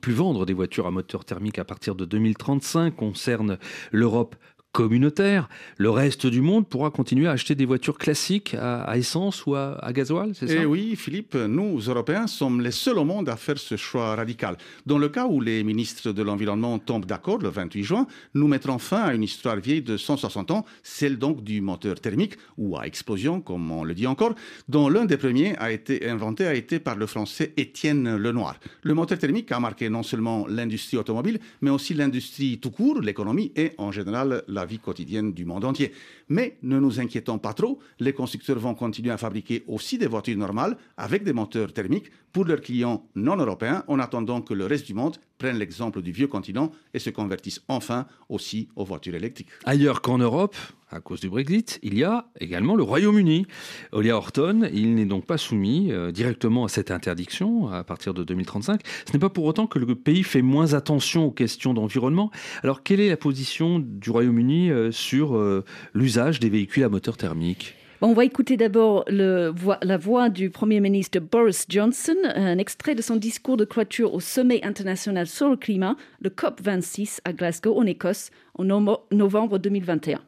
plus, 0.00 0.12
vendre 0.12 0.46
des 0.46 0.52
voitures 0.52 0.86
à 0.86 0.90
moteur 0.90 1.24
thermique 1.24 1.58
à 1.58 1.64
partir 1.64 1.94
de 1.94 2.04
2035 2.04 2.94
concerne 2.94 3.58
l'Europe 3.92 4.36
communautaire, 4.74 5.48
le 5.78 5.88
reste 5.88 6.26
du 6.26 6.40
monde 6.40 6.68
pourra 6.68 6.90
continuer 6.90 7.28
à 7.28 7.30
acheter 7.30 7.54
des 7.54 7.64
voitures 7.64 7.96
classiques 7.96 8.56
à, 8.60 8.98
essence 8.98 9.46
ou 9.46 9.54
à, 9.54 9.78
gasoil, 9.92 10.32
c'est 10.34 10.48
ça? 10.48 10.54
Eh 10.62 10.66
oui, 10.66 10.96
Philippe, 10.96 11.36
nous, 11.36 11.78
Européens, 11.78 12.26
sommes 12.26 12.60
les 12.60 12.72
seuls 12.72 12.98
au 12.98 13.04
monde 13.04 13.28
à 13.28 13.36
faire 13.36 13.56
ce 13.56 13.76
choix 13.76 14.16
radical. 14.16 14.56
Dans 14.84 14.98
le 14.98 15.08
cas 15.08 15.26
où 15.26 15.40
les 15.40 15.62
ministres 15.62 16.10
de 16.10 16.22
l'Environnement 16.24 16.80
tombent 16.80 17.06
d'accord 17.06 17.38
le 17.38 17.50
28 17.50 17.84
juin, 17.84 18.06
nous 18.34 18.48
mettrons 18.48 18.78
fin 18.78 19.02
à 19.02 19.14
une 19.14 19.22
histoire 19.22 19.56
vieille 19.56 19.80
de 19.80 19.96
160 19.96 20.50
ans, 20.50 20.64
celle 20.82 21.18
donc 21.18 21.44
du 21.44 21.60
moteur 21.60 22.00
thermique, 22.00 22.34
ou 22.58 22.76
à 22.76 22.84
explosion, 22.84 23.40
comme 23.40 23.70
on 23.70 23.84
le 23.84 23.94
dit 23.94 24.08
encore, 24.08 24.34
dont 24.68 24.88
l'un 24.88 25.04
des 25.04 25.16
premiers 25.16 25.56
a 25.58 25.70
été 25.70 26.08
inventé 26.08 26.46
a 26.46 26.54
été 26.54 26.80
par 26.80 26.96
le 26.96 27.06
français 27.06 27.52
Étienne 27.56 28.16
Lenoir. 28.16 28.58
Le 28.82 28.94
moteur 28.94 29.18
thermique 29.18 29.52
a 29.52 29.60
marqué 29.60 29.88
non 29.88 30.02
seulement 30.02 30.48
l'industrie 30.48 30.96
automobile, 30.96 31.38
mais 31.60 31.70
aussi 31.70 31.94
l'industrie 31.94 32.58
tout 32.58 32.72
court, 32.72 33.00
l'économie 33.00 33.52
et 33.54 33.70
en 33.78 33.92
général 33.92 34.42
la 34.48 34.63
vie 34.66 34.78
quotidienne 34.78 35.32
du 35.32 35.44
monde 35.44 35.64
entier. 35.64 35.92
Mais 36.28 36.58
ne 36.62 36.78
nous 36.78 37.00
inquiétons 37.00 37.38
pas 37.38 37.54
trop, 37.54 37.78
les 38.00 38.12
constructeurs 38.12 38.58
vont 38.58 38.74
continuer 38.74 39.10
à 39.10 39.16
fabriquer 39.16 39.64
aussi 39.66 39.98
des 39.98 40.06
voitures 40.06 40.36
normales 40.36 40.76
avec 40.96 41.24
des 41.24 41.32
moteurs 41.32 41.72
thermiques 41.72 42.10
pour 42.34 42.44
leurs 42.44 42.60
clients 42.60 43.06
non 43.14 43.36
européens 43.36 43.84
en 43.86 44.00
attendant 44.00 44.42
que 44.42 44.52
le 44.52 44.66
reste 44.66 44.86
du 44.86 44.92
monde 44.92 45.16
prenne 45.38 45.56
l'exemple 45.56 46.02
du 46.02 46.10
vieux 46.10 46.26
continent 46.26 46.72
et 46.92 46.98
se 46.98 47.08
convertisse 47.08 47.62
enfin 47.68 48.06
aussi 48.28 48.68
aux 48.74 48.84
voitures 48.84 49.14
électriques. 49.14 49.48
Ailleurs 49.64 50.02
qu'en 50.02 50.18
Europe, 50.18 50.56
à 50.90 51.00
cause 51.00 51.20
du 51.20 51.28
Brexit, 51.28 51.78
il 51.82 51.96
y 51.96 52.02
a 52.02 52.26
également 52.40 52.74
le 52.74 52.82
Royaume-Uni. 52.82 53.46
Olia 53.92 54.16
Horton, 54.16 54.68
il 54.72 54.96
n'est 54.96 55.06
donc 55.06 55.26
pas 55.26 55.38
soumis 55.38 55.92
euh, 55.92 56.10
directement 56.10 56.64
à 56.64 56.68
cette 56.68 56.90
interdiction 56.90 57.68
à 57.68 57.84
partir 57.84 58.14
de 58.14 58.24
2035. 58.24 58.80
Ce 59.06 59.12
n'est 59.12 59.20
pas 59.20 59.30
pour 59.30 59.44
autant 59.44 59.68
que 59.68 59.78
le 59.78 59.94
pays 59.94 60.24
fait 60.24 60.42
moins 60.42 60.74
attention 60.74 61.26
aux 61.26 61.32
questions 61.32 61.72
d'environnement. 61.72 62.32
Alors 62.64 62.82
quelle 62.82 63.00
est 63.00 63.08
la 63.08 63.16
position 63.16 63.78
du 63.78 64.10
Royaume-Uni 64.10 64.70
euh, 64.70 64.90
sur 64.90 65.36
euh, 65.36 65.64
l'usage 65.94 66.40
des 66.40 66.50
véhicules 66.50 66.82
à 66.82 66.88
moteur 66.88 67.16
thermique? 67.16 67.76
On 68.04 68.12
va 68.12 68.24
écouter 68.24 68.58
d'abord 68.58 69.04
la 69.08 69.96
voix 69.96 70.28
du 70.28 70.50
Premier 70.50 70.78
ministre 70.80 71.18
Boris 71.20 71.64
Johnson, 71.70 72.16
un 72.34 72.58
extrait 72.58 72.94
de 72.94 73.00
son 73.00 73.16
discours 73.16 73.56
de 73.56 73.64
clôture 73.64 74.12
au 74.12 74.20
sommet 74.20 74.62
international 74.62 75.26
sur 75.26 75.48
le 75.48 75.56
climat, 75.56 75.96
le 76.20 76.28
COP26 76.28 77.20
à 77.24 77.32
Glasgow, 77.32 77.78
en 77.78 77.86
Écosse, 77.86 78.30
en 78.58 78.64
novembre 79.10 79.58
2021. 79.58 80.20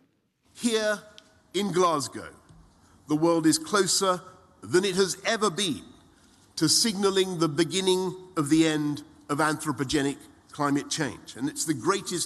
Here 0.55 1.03
in 1.55 1.71
Glasgow, 1.71 2.33
the 3.09 3.15
world 3.15 3.47
is 3.47 3.59
closer 3.59 4.21
than 4.63 4.85
it 4.85 4.97
has 4.97 5.19
ever 5.27 5.51
been 5.51 5.83
to 6.57 6.69
signaling 6.69 7.39
the 7.39 7.49
beginning 7.49 8.15
of 8.39 8.49
the 8.49 8.65
end 8.67 9.03
of 9.29 9.39
anthropogenic 9.39 10.17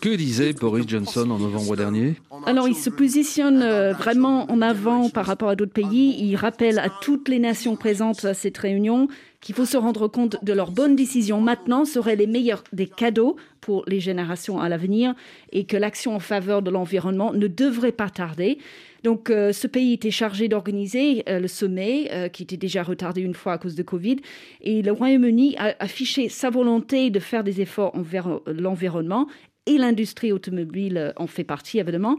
que 0.00 0.14
disait 0.14 0.52
Boris 0.52 0.87
Johnson 0.87 1.30
en 1.30 1.38
novembre 1.38 1.76
dernier 1.76 2.14
Alors 2.46 2.68
il 2.68 2.76
se 2.76 2.90
positionne 2.90 3.62
euh, 3.62 3.92
vraiment 3.92 4.50
en 4.50 4.62
avant 4.62 5.10
par 5.10 5.26
rapport 5.26 5.49
à 5.49 5.56
d'autres 5.56 5.72
pays. 5.72 6.16
Il 6.18 6.37
rappelle 6.37 6.78
à 6.78 6.88
toutes 7.02 7.28
les 7.28 7.38
nations 7.38 7.76
présentes 7.76 8.25
à 8.25 8.34
cette 8.34 8.58
réunion 8.58 9.08
qu'il 9.40 9.54
faut 9.54 9.64
se 9.64 9.76
rendre 9.76 10.06
compte 10.06 10.37
de 10.44 10.52
leurs 10.52 10.70
bonnes 10.70 10.96
décisions 10.96 11.40
maintenant 11.40 11.84
seraient 11.84 12.16
les 12.16 12.26
meilleurs 12.26 12.62
des 12.72 12.87
cadeaux 12.87 13.37
pour 13.60 13.84
les 13.87 14.00
générations 14.00 14.60
à 14.60 14.68
l'avenir 14.68 15.14
et 15.52 15.64
que 15.64 15.76
l'action 15.76 16.14
en 16.14 16.20
faveur 16.20 16.62
de 16.62 16.70
l'environnement 16.70 17.32
ne 17.32 17.46
devrait 17.46 17.92
pas 17.92 18.10
tarder. 18.10 18.58
Donc, 19.02 19.30
euh, 19.30 19.52
ce 19.52 19.66
pays 19.66 19.95
était 19.95 20.11
chargé 20.11 20.49
d'organiser 20.49 21.23
euh, 21.28 21.40
le 21.40 21.49
sommet, 21.49 22.09
euh, 22.12 22.28
qui 22.28 22.42
était 22.42 22.57
déjà 22.57 22.83
retardé 22.83 23.21
une 23.23 23.35
fois 23.35 23.54
à 23.54 23.59
cause 23.59 23.75
de 23.75 23.83
Covid. 23.83 24.16
Et 24.61 24.83
le 24.83 24.92
Royaume-Uni 24.92 25.57
a 25.57 25.75
affiché 25.78 26.28
sa 26.28 26.50
volonté 26.50 27.11
de 27.11 27.21
faire 27.21 27.45
des 27.45 27.61
efforts 27.61 27.95
envers 27.97 28.40
l'environnement. 28.47 29.26
Et 29.67 29.79
l'industrie 29.79 30.33
automobile 30.33 31.12
en 31.17 31.26
fait 31.26 31.45
partie, 31.45 31.79
évidemment. 31.79 32.17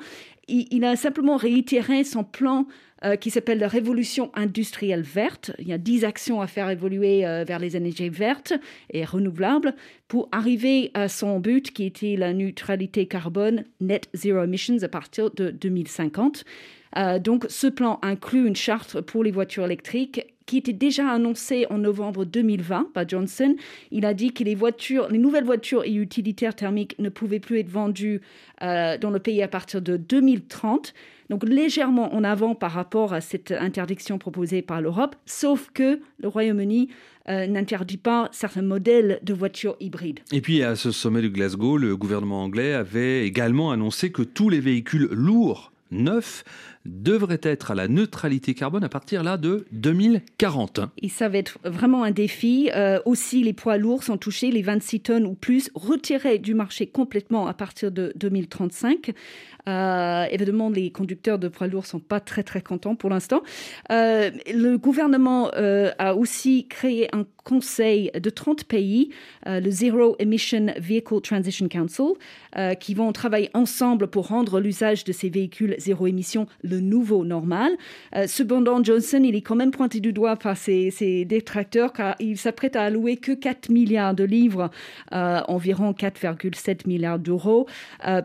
Il, 0.48 0.84
a 0.84 0.96
simplement 0.96 1.38
réitéré 1.38 2.04
son 2.04 2.24
plan 2.24 2.68
qui 3.20 3.32
s'appelle 3.32 3.58
la 3.58 3.68
révolution 3.68 4.32
industrielle 4.36 5.02
verte. 5.02 5.52
Il 5.60 5.68
y 5.68 5.74
a 5.74 5.78
dix 5.78 6.04
actions 6.04 6.42
à 6.42 6.48
faire 6.48 6.70
évoluer 6.70 7.22
vers 7.48 7.58
les 7.58 7.78
énergies 7.78 8.10
vertes 8.10 8.54
et 8.92 9.06
renouvelables 9.06 9.76
pour 10.08 10.30
arriver 10.32 10.92
à 10.94 11.08
son 11.08 11.40
but 11.40 11.72
qui 11.72 11.86
était 11.86 12.16
la 12.16 12.34
neutralité 12.34 13.08
carbone 13.08 13.64
net 13.80 14.10
zero 14.14 14.44
emissions 14.44 14.84
à 14.84 14.88
partir 14.88 15.32
de 15.32 15.52
2050. 15.52 16.44
Euh, 16.98 17.20
donc 17.20 17.46
ce 17.50 17.68
plan 17.68 18.00
inclut 18.02 18.48
une 18.48 18.56
charte 18.56 19.02
pour 19.02 19.24
les 19.24 19.32
voitures 19.32 19.66
électriques 19.66 20.34
qui 20.52 20.58
était 20.58 20.74
déjà 20.74 21.10
annoncée 21.10 21.66
en 21.70 21.78
novembre 21.78 22.26
2020 22.26 22.90
par 22.94 23.08
Johnson. 23.08 23.56
Il 23.90 24.06
a 24.06 24.14
dit 24.14 24.34
que 24.34 24.44
les 24.44 24.54
voitures, 24.54 25.08
les 25.10 25.18
nouvelles 25.18 25.46
voitures 25.46 25.86
et 25.86 25.94
utilitaires 25.94 26.54
thermiques 26.54 27.00
ne 27.00 27.08
pouvaient 27.08 27.40
plus 27.40 27.60
être 27.60 27.70
vendues 27.70 28.20
euh, 28.62 28.98
dans 28.98 29.12
le 29.12 29.20
pays 29.20 29.42
à 29.42 29.48
partir 29.48 29.82
de 29.82 29.96
2030 29.96 30.94
donc 31.30 31.46
légèrement 31.48 32.14
en 32.14 32.26
avant 32.26 32.56
par 32.56 32.74
rapport 32.74 33.14
à 33.14 33.22
cette 33.22 33.54
interdiction 33.54 34.18
proposée 34.18 34.62
par 34.62 34.82
l'Europe, 34.82 35.16
sauf 35.26 35.70
que 35.74 36.02
le 36.20 36.28
Royaume-Uni 36.28 36.90
euh, 37.30 37.48
n'interdit 37.48 37.96
pas 37.96 38.28
certains 38.34 38.62
modèles 38.62 39.22
de 39.24 39.34
voitures 39.34 39.78
hybrides. 39.80 40.20
Et 40.34 40.42
puis 40.42 40.62
à 40.62 40.76
ce 40.76 40.92
sommet 40.92 41.22
de 41.22 41.30
Glasgow, 41.30 41.78
le 41.78 41.96
gouvernement 41.96 42.44
anglais 42.44 42.74
avait 42.74 43.26
également 43.26 43.72
annoncé 43.72 44.12
que 44.12 44.24
tous 44.24 44.50
les 44.50 44.60
véhicules 44.60 45.08
lourds 45.14 45.72
neufs 45.92 46.44
devraient 46.86 47.42
être 47.44 47.72
à 47.72 47.76
la 47.76 47.88
neutralité 47.88 48.54
carbone 48.54 48.84
à 48.84 48.90
partir 48.90 49.24
là 49.24 49.38
de 49.38 49.66
2040. 49.72 50.82
Et 50.98 51.10
ça 51.10 51.30
va 51.30 51.38
être 51.38 51.60
vraiment 51.64 52.04
un 52.04 52.12
défi. 52.12 52.70
Euh, 52.76 53.00
aussi, 53.06 53.44
les 53.44 53.54
poids 53.54 53.78
lourds 53.78 54.04
sont 54.04 54.18
touchés, 54.18 54.52
les 54.52 54.62
26 54.62 55.00
tonnes 55.02 55.26
ou 55.26 55.34
plus, 55.34 55.70
retirés 55.76 56.40
du 56.40 56.54
marché 56.54 56.88
complètement 56.88 57.48
à 57.48 57.54
partir 57.54 57.92
de 57.92 58.14
2035. 58.16 59.14
Euh, 59.68 60.26
évidemment, 60.30 60.70
les 60.70 60.92
conducteurs 60.92 61.40
de 61.40 61.48
poids 61.48 61.68
lourds 61.68 61.86
sont 61.86 62.00
pas 62.00 62.20
très 62.20 62.44
très 62.44 62.62
contents 62.62 62.96
pour 62.96 63.10
l'instant. 63.10 63.42
Euh, 63.92 64.32
le 64.54 64.78
gouvernement 64.78 65.52
euh, 65.56 65.92
a 66.00 66.16
aussi 66.16 66.68
créé 66.68 67.14
un 67.16 67.26
conseil 67.44 68.12
de 68.14 68.30
30 68.30 68.66
pays, 68.66 69.10
le 69.48 69.72
Zero 69.72 70.16
Emission 70.20 70.68
Vehicle 70.78 71.22
Transition 71.22 71.68
Council, 71.68 72.14
qui 72.80 72.94
vont 72.94 73.12
travailler 73.14 73.50
ensemble 73.56 74.08
pour 74.10 74.28
rendre 74.28 74.60
l'usage 74.60 75.06
de 75.06 75.12
ces 75.12 75.32
véhicules 75.32 75.74
zéro 75.80 76.06
émission 76.06 76.46
le 76.62 76.80
nouveau 76.82 77.26
normal. 77.26 77.72
Cependant, 78.28 78.84
Johnson, 78.84 79.22
il 79.24 79.36
est 79.36 79.42
quand 79.42 79.56
même 79.56 79.72
pointé 79.72 80.00
du 80.00 80.14
doigt 80.14 80.36
par 80.36 80.56
ses, 80.56 80.92
ses 80.92 81.26
détracteurs 81.26 81.94
car 81.94 82.16
il 82.20 82.38
s'apprête 82.38 82.76
à 82.76 82.84
allouer 82.84 83.18
que 83.18 83.32
4 83.32 83.70
milliards 83.72 84.14
de 84.14 84.24
livres, 84.24 84.70
environ 85.12 85.94
4,7 85.94 86.88
milliards 86.88 87.18
d'euros, 87.18 87.66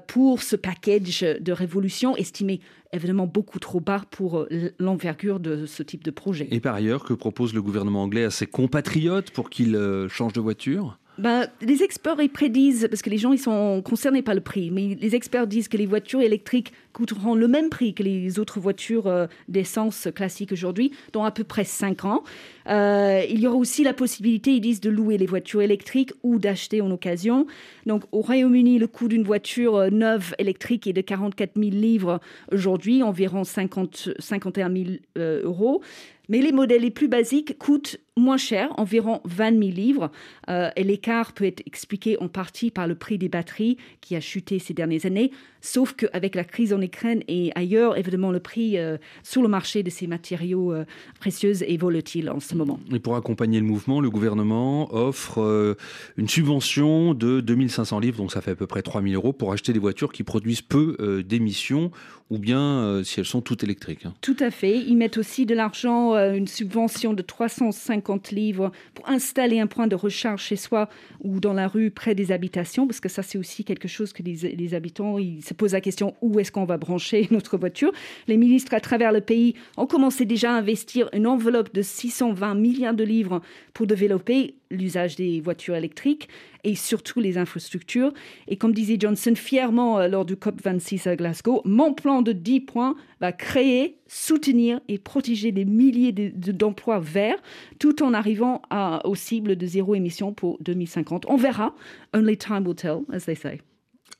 pour 0.09 0.43
ce 0.43 0.57
package 0.57 1.26
de 1.35 1.53
révolution 1.53 2.17
estimé 2.17 2.61
évidemment 2.93 3.27
beaucoup 3.27 3.59
trop 3.59 3.81
bas 3.81 4.03
pour 4.11 4.39
euh, 4.39 4.49
l'envergure 4.79 5.41
de 5.41 5.67
ce 5.67 5.83
type 5.83 6.05
de 6.05 6.11
projet. 6.11 6.49
Et 6.51 6.61
par 6.61 6.75
ailleurs, 6.75 7.05
que 7.05 7.15
propose 7.15 7.55
le 7.55 7.63
gouvernement 7.63 8.03
anglais 8.03 8.25
à 8.25 8.31
ses 8.31 8.47
compatriotes 8.47 9.31
pour 9.31 9.51
qu'ils 9.51 9.77
euh, 9.77 10.09
changent 10.09 10.33
de 10.33 10.41
voiture? 10.41 10.99
Ben, 11.19 11.49
les 11.61 11.83
experts 11.83 12.21
ils 12.21 12.31
prédisent, 12.31 12.89
parce 12.89 13.03
que 13.03 13.11
les 13.11 13.19
gens 13.19 13.33
ils 13.33 13.39
sont 13.39 13.83
concernés 13.83 14.23
par 14.23 14.35
le 14.35 14.41
prix, 14.41 14.71
mais 14.71 14.97
les 15.01 15.15
experts 15.15 15.47
disent 15.47 15.69
que 15.69 15.77
les 15.77 15.87
voitures 15.87 16.21
électriques 16.21 16.73
coûteront 16.93 17.35
le 17.35 17.49
même 17.49 17.69
prix 17.69 17.95
que 17.95 18.03
les 18.03 18.39
autres 18.39 18.61
voitures 18.61 19.07
euh, 19.07 19.27
d'essence 19.49 20.09
classiques 20.15 20.53
aujourd'hui, 20.53 20.93
dans 21.13 21.25
à 21.25 21.31
peu 21.31 21.45
près 21.45 21.65
5 21.65 22.05
ans. 22.05 22.23
Euh, 22.69 23.23
il 23.29 23.41
y 23.41 23.47
aura 23.47 23.57
aussi 23.57 23.85
la 23.85 23.93
possibilité, 23.93 24.53
ils 24.53 24.61
disent, 24.61 24.81
de 24.81 24.91
louer 24.91 25.19
les 25.19 25.27
voitures 25.27 25.63
électriques 25.63 26.13
ou 26.23 26.39
d'acheter 26.39 26.81
en 26.81 26.91
occasion. 26.91 27.47
Donc 27.87 28.03
au 28.13 28.21
Royaume-Uni, 28.21 28.79
le 28.79 28.87
coût 28.87 29.09
d'une 29.09 29.23
voiture 29.23 29.77
euh, 29.77 29.91
neuve 29.91 30.35
électrique 30.39 30.87
est 30.87 30.93
de 30.93 31.01
44 31.01 31.53
000 31.57 31.71
livres 31.71 32.21
aujourd'hui, 32.53 33.03
environ 33.03 33.45
50, 33.45 34.11
51 34.19 34.73
000 34.73 34.85
euh, 35.19 35.43
euros. 35.45 35.83
Mais 36.29 36.41
les 36.41 36.53
modèles 36.53 36.83
les 36.83 36.91
plus 36.91 37.09
basiques 37.09 37.59
coûtent 37.59 37.99
moins 38.17 38.37
cher, 38.37 38.73
environ 38.79 39.21
20 39.25 39.51
000 39.51 39.61
livres. 39.71 40.11
Euh, 40.49 40.71
et 40.77 40.85
l'écart 40.85 41.33
peut 41.33 41.45
être 41.45 41.63
expliqué 41.67 42.17
en 42.19 42.29
partie 42.29 42.71
par 42.71 42.87
le 42.87 42.95
prix 42.95 43.19
des 43.19 43.29
batteries 43.29 43.77
qui 44.01 44.17
a 44.17 44.21
chuté 44.21 44.59
ces 44.59 44.75
dernières 44.75 45.07
années. 45.07 45.31
Sauf 45.67 45.95
qu'avec 45.95 46.37
la 46.37 46.45
crise 46.45 46.73
en 46.73 46.81
Ukraine 46.81 47.25
et 47.27 47.51
ailleurs, 47.57 47.99
évidemment, 47.99 48.31
le 48.31 48.39
prix 48.39 48.79
euh, 48.79 48.99
sur 49.25 49.43
le 49.43 49.49
marché 49.49 49.83
de 49.83 49.91
ces 49.91 50.07
matériaux 50.07 50.73
euh, 50.73 50.85
précieux 51.19 51.61
est 51.61 51.77
volatile 51.77 52.31
en 52.31 52.39
ce 52.39 52.55
moment. 52.55 52.79
Et 52.95 53.01
pour 53.01 53.17
accompagner 53.17 53.59
le 53.59 53.67
mouvement, 53.67 54.01
le 54.01 54.09
gouvernement 54.09 54.95
offre 54.95 55.43
euh, 55.43 55.75
une 56.17 56.29
subvention 56.29 57.15
de 57.15 57.41
2500 57.41 57.99
livres, 57.99 58.19
donc 58.19 58.31
ça 58.31 58.43
fait 58.43 58.53
à 58.53 58.55
peu 58.55 58.69
près 58.69 58.83
3000 58.83 59.17
euros, 59.17 59.33
pour 59.33 59.53
acheter 59.53 59.73
des 59.73 59.81
voitures 59.81 60.13
qui 60.13 60.23
produisent 60.23 60.63
peu 60.63 61.25
d'émissions 61.27 61.91
ou 62.31 62.39
bien 62.39 63.03
si 63.05 63.21
elles 63.21 63.27
sont 63.27 63.41
toutes 63.41 63.63
électriques. 63.63 64.05
hein. 64.05 64.15
Tout 64.21 64.37
à 64.41 64.51
fait. 64.51 64.79
Ils 64.79 64.97
mettent 64.97 65.19
aussi 65.19 65.47
de 65.47 65.55
l'argent, 65.55 66.15
une 66.15 66.49
subvention 66.49 67.13
de 67.13 67.23
350 67.23 68.31
livres 68.31 68.73
pour 68.95 69.09
installer 69.09 69.61
un 69.61 69.67
point 69.67 69.87
de 69.87 69.95
recharge 69.95 70.43
chez 70.43 70.57
soi 70.57 70.89
ou 71.23 71.39
dans 71.39 71.53
la 71.53 71.69
rue 71.69 71.91
près 71.91 72.15
des 72.15 72.33
habitations, 72.33 72.87
parce 72.87 73.01
que 73.01 73.09
ça, 73.09 73.23
c'est 73.23 73.39
aussi 73.39 73.65
quelque 73.65 73.89
chose 73.89 74.13
que 74.13 74.23
les, 74.23 74.55
les 74.57 74.75
habitants 74.75 75.19
ils 75.19 75.45
se 75.45 75.55
posent 75.57 75.73
la 75.73 75.81
question 75.81 76.15
où 76.21 76.39
est-ce 76.39 76.53
qu'on 76.53 76.65
va 76.65 76.77
brancher 76.79 77.27
notre 77.33 77.57
voiture? 77.57 77.93
Les 78.29 78.37
ministres 78.37 78.75
à 78.75 78.81
travers 78.81 79.13
le 79.13 79.21
pays 79.21 79.55
ont 79.77 79.87
commencé 79.87 80.25
déjà 80.25 80.53
à 80.53 80.59
investir 80.59 81.09
une 81.13 81.27
enveloppe 81.27 81.75
de 81.75 81.83
620 81.83 82.55
milliards 82.55 82.95
de 82.95 83.05
livres 83.05 83.41
pour 83.75 83.87
développer 83.87 84.55
l'usage 84.71 85.17
des 85.17 85.41
voitures 85.41 85.77
électriques 85.77 86.29
et 86.65 86.75
surtout 86.75 87.21
les 87.21 87.39
infrastructures. 87.39 88.13
Et 88.49 88.57
comme 88.57 88.73
disait 88.75 88.97
Johnson 88.99 89.35
fièrement 89.37 90.01
euh, 90.01 90.09
lors 90.09 90.25
du 90.25 90.35
COP26 90.35 91.09
à 91.09 91.15
Glasgow, 91.15 91.63
mon 91.65 91.95
plan 91.95 92.23
de 92.23 92.33
10 92.33 92.61
points 92.63 92.97
va 93.21 93.31
créer, 93.33 93.97
soutenir 94.09 94.81
et 94.89 94.99
protéger 94.99 95.53
des 95.53 95.65
milliers 95.65 96.11
de- 96.13 96.33
de- 96.35 96.53
d'emplois 96.53 96.99
verts 96.99 97.39
tout 97.79 98.03
en 98.03 98.13
arrivant 98.13 98.61
à, 98.71 99.07
aux 99.07 99.15
cibles 99.15 99.55
de 99.57 99.67
zéro 99.67 99.95
émission 99.95 100.33
pour 100.33 100.59
2050. 100.61 101.27
On 101.29 101.37
verra. 101.37 101.75
Only 102.13 102.37
time 102.37 102.67
will 102.67 102.75
tell, 102.75 103.03
as 103.13 103.21
they 103.27 103.37
say. 103.37 103.61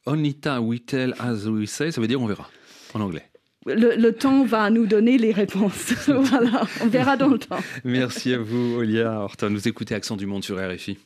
Only 0.07 0.35
time 0.35 0.67
we 0.67 0.85
tell 0.85 1.15
as 1.19 1.47
we 1.49 1.67
say, 1.69 1.91
ça 1.91 2.01
veut 2.01 2.07
dire 2.07 2.21
on 2.21 2.27
verra 2.27 2.49
en 2.95 3.01
anglais. 3.01 3.25
Le, 3.67 3.97
le 3.97 4.13
temps 4.13 4.45
va 4.45 4.71
nous 4.71 4.87
donner 4.87 5.19
les 5.19 5.33
réponses. 5.33 5.93
voilà, 6.07 6.63
on 6.81 6.87
verra 6.87 7.17
dans 7.17 7.29
le 7.29 7.39
temps. 7.39 7.59
Merci 7.85 8.33
à 8.33 8.39
vous, 8.39 8.77
Olia 8.77 9.11
Horton. 9.21 9.51
Vous 9.51 9.67
écoutez 9.67 9.95
Accent 9.97 10.17
du 10.17 10.27
Monde 10.27 10.45
sur 10.45 10.57
RFI. 10.57 10.99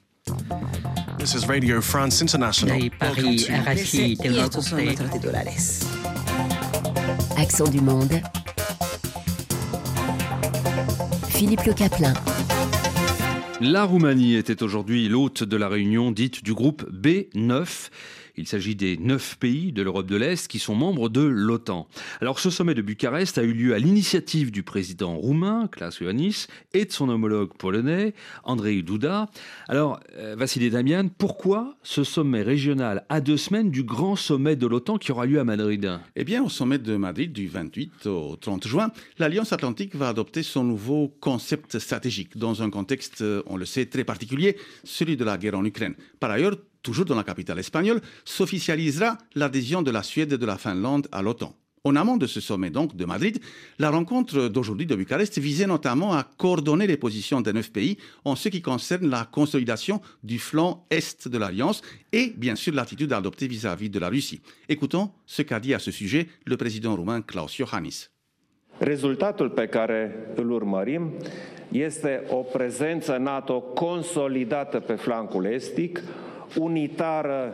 This 1.19 1.35
is 1.35 1.47
Radio 1.47 1.81
France 1.81 2.21
International. 2.23 2.91
Paris, 2.99 3.47
RFI. 3.49 4.19
Accent 7.39 7.71
du 7.71 7.81
monde. 7.81 8.21
Philippe 11.29 11.65
Le 11.65 11.73
Caplin. 11.73 12.13
La 13.63 13.85
Roumanie 13.85 14.37
était 14.37 14.63
aujourd'hui 14.63 15.09
l'hôte 15.09 15.45
de 15.45 15.57
la 15.57 15.69
réunion 15.69 16.13
dite 16.13 16.45
du 16.45 16.55
groupe 16.55 16.85
B9. 16.91 17.89
Il 18.41 18.49
s'agit 18.49 18.75
des 18.75 18.97
neuf 18.97 19.37
pays 19.39 19.71
de 19.71 19.83
l'Europe 19.83 20.07
de 20.07 20.17
l'Est 20.17 20.49
qui 20.49 20.59
sont 20.59 20.75
membres 20.75 21.11
de 21.11 21.21
l'OTAN. 21.21 21.87
Alors 22.23 22.39
ce 22.39 22.49
sommet 22.49 22.73
de 22.73 22.81
Bucarest 22.81 23.37
a 23.37 23.43
eu 23.43 23.53
lieu 23.53 23.75
à 23.75 23.79
l'initiative 23.79 24.51
du 24.51 24.63
président 24.63 25.15
roumain, 25.15 25.69
Klaus 25.71 26.01
Iohannis, 26.01 26.47
et 26.73 26.87
de 26.87 26.91
son 26.91 27.11
homologue 27.11 27.53
polonais, 27.59 28.15
Andrzej 28.45 28.83
Duda. 28.83 29.29
Alors, 29.69 30.01
euh, 30.17 30.37
Vassili 30.39 30.71
Damian, 30.71 31.09
pourquoi 31.19 31.77
ce 31.83 32.03
sommet 32.03 32.41
régional 32.41 33.05
à 33.11 33.21
deux 33.21 33.37
semaines 33.37 33.71
du 33.71 33.83
grand 33.83 34.17
sommet 34.17 34.57
de 34.57 34.67
l'OTAN 34.67 34.97
qui 34.97 35.13
aura 35.13 35.27
lieu 35.27 35.39
à 35.39 35.45
Madrid? 35.45 36.01
Eh 36.17 36.25
bien, 36.25 36.43
au 36.43 36.49
sommet 36.49 36.79
de 36.79 36.97
Madrid 36.97 37.35
du 37.35 37.47
28 37.47 38.07
au 38.07 38.37
30 38.37 38.67
juin, 38.67 38.91
l'Alliance 39.19 39.53
Atlantique 39.53 39.95
va 39.95 40.09
adopter 40.09 40.43
son 40.43 40.65
nouveau 40.65 41.15
concept 41.21 41.79
stratégique 41.79 42.39
dans 42.39 42.63
un 42.63 42.71
contexte, 42.71 43.23
on 43.45 43.59
le 43.59 43.67
sait, 43.67 43.85
très 43.85 44.05
particulier, 44.05 44.57
celui 44.83 45.19
de 45.19 45.25
la 45.25 45.37
guerre 45.37 45.59
en 45.59 45.65
Ukraine. 45.67 45.95
Par 46.21 46.31
ailleurs, 46.31 46.57
toujours 46.83 47.05
dans 47.05 47.17
la 47.17 47.25
capitale 47.25 47.59
espagnole, 47.59 48.01
s'officialisera 48.25 49.19
l'adhésion 49.35 49.83
de 49.83 49.91
la 49.91 50.03
Suède 50.03 50.33
et 50.33 50.39
de 50.39 50.47
la 50.47 50.59
Finlande 50.59 51.09
à 51.13 51.23
l'OTAN. 51.23 51.55
En 51.83 51.97
amont 51.97 52.19
de 52.19 52.27
ce 52.27 52.41
sommet 52.41 52.69
donc 52.69 52.95
de 52.95 53.07
Madrid, 53.07 53.39
la 53.79 53.89
rencontre 53.89 54.49
d'aujourd'hui 54.49 54.85
de 54.85 54.95
Bucarest 54.95 55.39
visait 55.39 55.67
notamment 55.67 56.13
à 56.13 56.25
coordonner 56.25 56.87
les 56.87 56.99
positions 56.99 57.41
des 57.41 57.55
neuf 57.55 57.73
pays 57.73 57.97
en 58.27 58.37
ce 58.37 58.51
qui 58.51 58.61
concerne 58.61 59.09
la 59.09 59.25
consolidation 59.25 60.03
du 60.23 60.39
flanc 60.39 60.85
est 60.91 61.27
de 61.27 61.39
l'Alliance 61.39 61.81
et 62.13 62.35
bien 62.37 62.55
sûr 62.55 62.75
l'attitude 62.75 63.15
adoptée 63.15 63.49
vis-à-vis 63.49 63.89
de 63.89 63.99
la 63.99 64.11
Russie. 64.11 64.43
Écoutons 64.69 65.11
ce 65.25 65.41
qu'a 65.41 65.59
dit 65.59 65.73
à 65.73 65.79
ce 65.79 65.91
sujet 65.91 66.29
le 66.45 66.59
président 66.59 66.95
roumain 66.95 67.23
Klaus 67.23 67.57
Iohannis. 67.57 68.11
Rezultatul 68.79 69.51
pe 69.51 69.67
care 69.67 70.33
îl 70.37 70.51
urmărim 70.51 71.13
este 71.73 72.25
o 72.31 72.37
prezență 72.37 73.17
NATO 73.17 73.61
consolidată 73.61 74.81
pe 74.81 74.95
flancul 74.95 75.45
estic, 75.45 76.03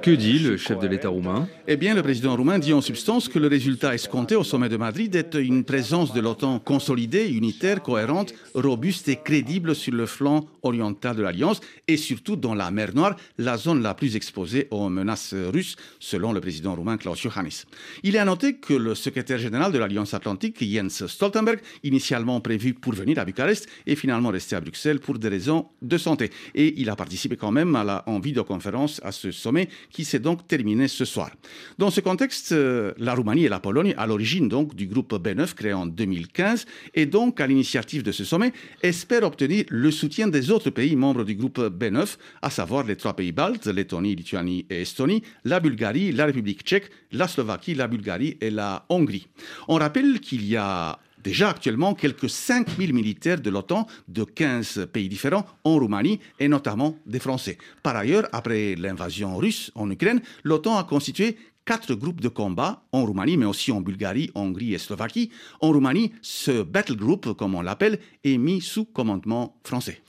Que 0.03 0.11
dit 0.11 0.39
le 0.39 0.57
chef 0.57 0.79
de 0.79 0.87
l'État 0.87 1.09
roumain 1.11 1.49
Eh 1.69 1.77
bien, 1.77 1.95
le 1.95 2.03
président 2.03 2.35
roumain 2.35 2.59
dit 2.59 2.73
en 2.73 2.81
substance 2.81 3.29
que 3.29 3.39
le 3.39 3.47
résultat 3.47 3.95
escompté 3.95 4.37
au 4.37 4.45
sommet 4.45 4.69
de 4.69 4.77
Madrid 4.77 5.15
est 5.15 5.35
une 5.35 5.65
présence 5.65 6.15
de 6.15 6.21
l'OTAN 6.21 6.59
consolidée, 6.61 7.29
unitaire, 7.29 7.83
cohérente, 7.83 8.33
robuste 8.55 9.09
et 9.09 9.17
crédible 9.17 9.75
sur 9.75 9.93
le 9.93 10.07
flanc 10.07 10.47
oriental 10.63 11.15
de 11.17 11.23
l'Alliance 11.23 11.61
et 11.87 11.97
surtout 11.97 12.37
dans 12.37 12.55
la 12.55 12.71
mer 12.71 12.95
Noire, 12.95 13.17
la 13.39 13.57
zone 13.57 13.83
la 13.83 13.95
plus 13.95 14.17
exposée 14.17 14.69
aux 14.71 14.89
menaces 14.89 15.35
russes, 15.35 15.77
selon 15.99 16.33
le 16.33 16.41
président 16.41 16.75
roumain 16.75 16.97
Klaus 16.97 17.23
Iohannis. 17.23 17.65
Il 18.03 18.17
est 18.17 18.19
à 18.19 18.25
noter 18.25 18.55
que 18.55 18.75
le 18.75 18.95
secrétaire 18.95 19.39
général 19.39 19.73
de 19.73 19.79
l'Alliance 19.79 20.15
Atlantique, 20.15 20.57
Jens 20.61 21.07
Stoltenberg, 21.07 21.61
initialement 21.83 22.41
prévu 22.41 22.75
pour 22.75 22.95
venir 22.95 23.19
à 23.19 23.25
Bucarest, 23.25 23.69
est 23.87 23.97
finalement 23.97 24.31
resté 24.31 24.57
à 24.57 24.61
Bruxelles 24.61 25.01
pour 25.01 25.19
des 25.19 25.29
raisons 25.29 25.67
de 25.83 25.99
santé. 25.99 26.31
Et 26.55 26.81
il 26.81 26.89
a 26.89 26.97
participé 26.97 27.37
quand 27.37 27.53
même 27.53 27.75
à 27.77 27.85
la, 27.85 28.03
en 28.07 28.21
vidéoconférence 28.21 28.86
à 29.03 29.13
ce 29.13 29.31
sommet 29.31 29.69
qui 29.91 30.05
s'est 30.05 30.19
donc 30.19 30.47
terminé 30.47 30.89
ce 30.89 31.05
soir. 31.05 31.31
Dans 31.79 31.91
ce 31.91 32.01
contexte, 32.01 32.53
euh, 32.53 32.93
la 32.99 33.15
Roumanie 33.15 33.45
et 33.45 33.49
la 33.49 33.61
Pologne, 33.61 33.95
à 33.97 34.07
l'origine 34.07 34.49
donc 34.49 34.75
du 34.75 34.87
groupe 34.87 35.13
B9 35.15 35.55
créé 35.55 35.73
en 35.73 35.87
2015 35.87 36.67
et 36.95 37.07
donc 37.07 37.41
à 37.41 37.47
l'initiative 37.47 38.03
de 38.03 38.13
ce 38.13 38.25
sommet, 38.25 38.53
espèrent 38.83 39.25
obtenir 39.25 39.65
le 39.69 39.91
soutien 39.91 40.29
des 40.29 40.51
autres 40.51 40.71
pays 40.71 40.97
membres 40.97 41.25
du 41.25 41.35
groupe 41.35 41.59
B9, 41.59 42.17
à 42.43 42.51
savoir 42.51 42.85
les 42.85 42.97
trois 42.97 43.15
pays 43.15 43.33
baltes, 43.33 43.67
Lettonie, 43.67 44.15
Lituanie 44.15 44.67
et 44.71 44.83
Estonie, 44.83 45.23
la 45.45 45.61
Bulgarie, 45.61 46.13
la 46.13 46.27
République 46.27 46.63
tchèque, 46.63 46.91
la 47.13 47.29
Slovaquie, 47.29 47.75
la 47.75 47.89
Bulgarie 47.89 48.37
et 48.41 48.51
la 48.51 48.85
Hongrie. 48.89 49.29
On 49.69 49.77
rappelle 49.77 50.21
qu'il 50.21 50.47
y 50.47 50.57
a 50.57 50.99
déjà 51.27 51.51
actuellement 51.51 51.97
quelques 51.97 52.31
5000 52.31 52.95
militaires 52.95 53.41
de 53.41 53.51
l'OTAN 53.51 53.89
de 54.07 54.23
15 54.23 54.87
pays 54.93 55.09
différents 55.09 55.45
en 55.65 55.77
Roumanie 55.77 56.21
et 56.39 56.47
notamment 56.47 56.97
des 57.05 57.19
Français. 57.19 57.59
Par 57.83 57.97
ailleurs, 57.97 58.29
après 58.31 58.77
l'invasion 58.77 59.37
russe 59.37 59.73
en 59.75 59.91
Ukraine, 59.91 60.21
l'OTAN 60.45 60.79
a 60.79 60.85
constitué 60.85 61.37
quatre 61.65 61.97
groupes 61.97 62.21
de 62.21 62.29
combat 62.29 62.85
en 62.93 63.05
Roumanie, 63.05 63.37
mais 63.37 63.45
aussi 63.45 63.73
en 63.73 63.81
Bulgarie, 63.81 64.31
Hongrie 64.37 64.75
et 64.75 64.79
Slovaquie. 64.79 65.31
En 65.61 65.73
Roumanie, 65.73 66.13
ce 66.23 66.63
battle 66.63 66.95
group, 66.95 67.33
comme 67.37 67.57
on 67.57 67.61
l'appelle, 67.61 67.99
est 68.23 68.39
mis 68.39 68.61
sous 68.61 68.85
commandement 68.85 69.57
français. 69.65 70.01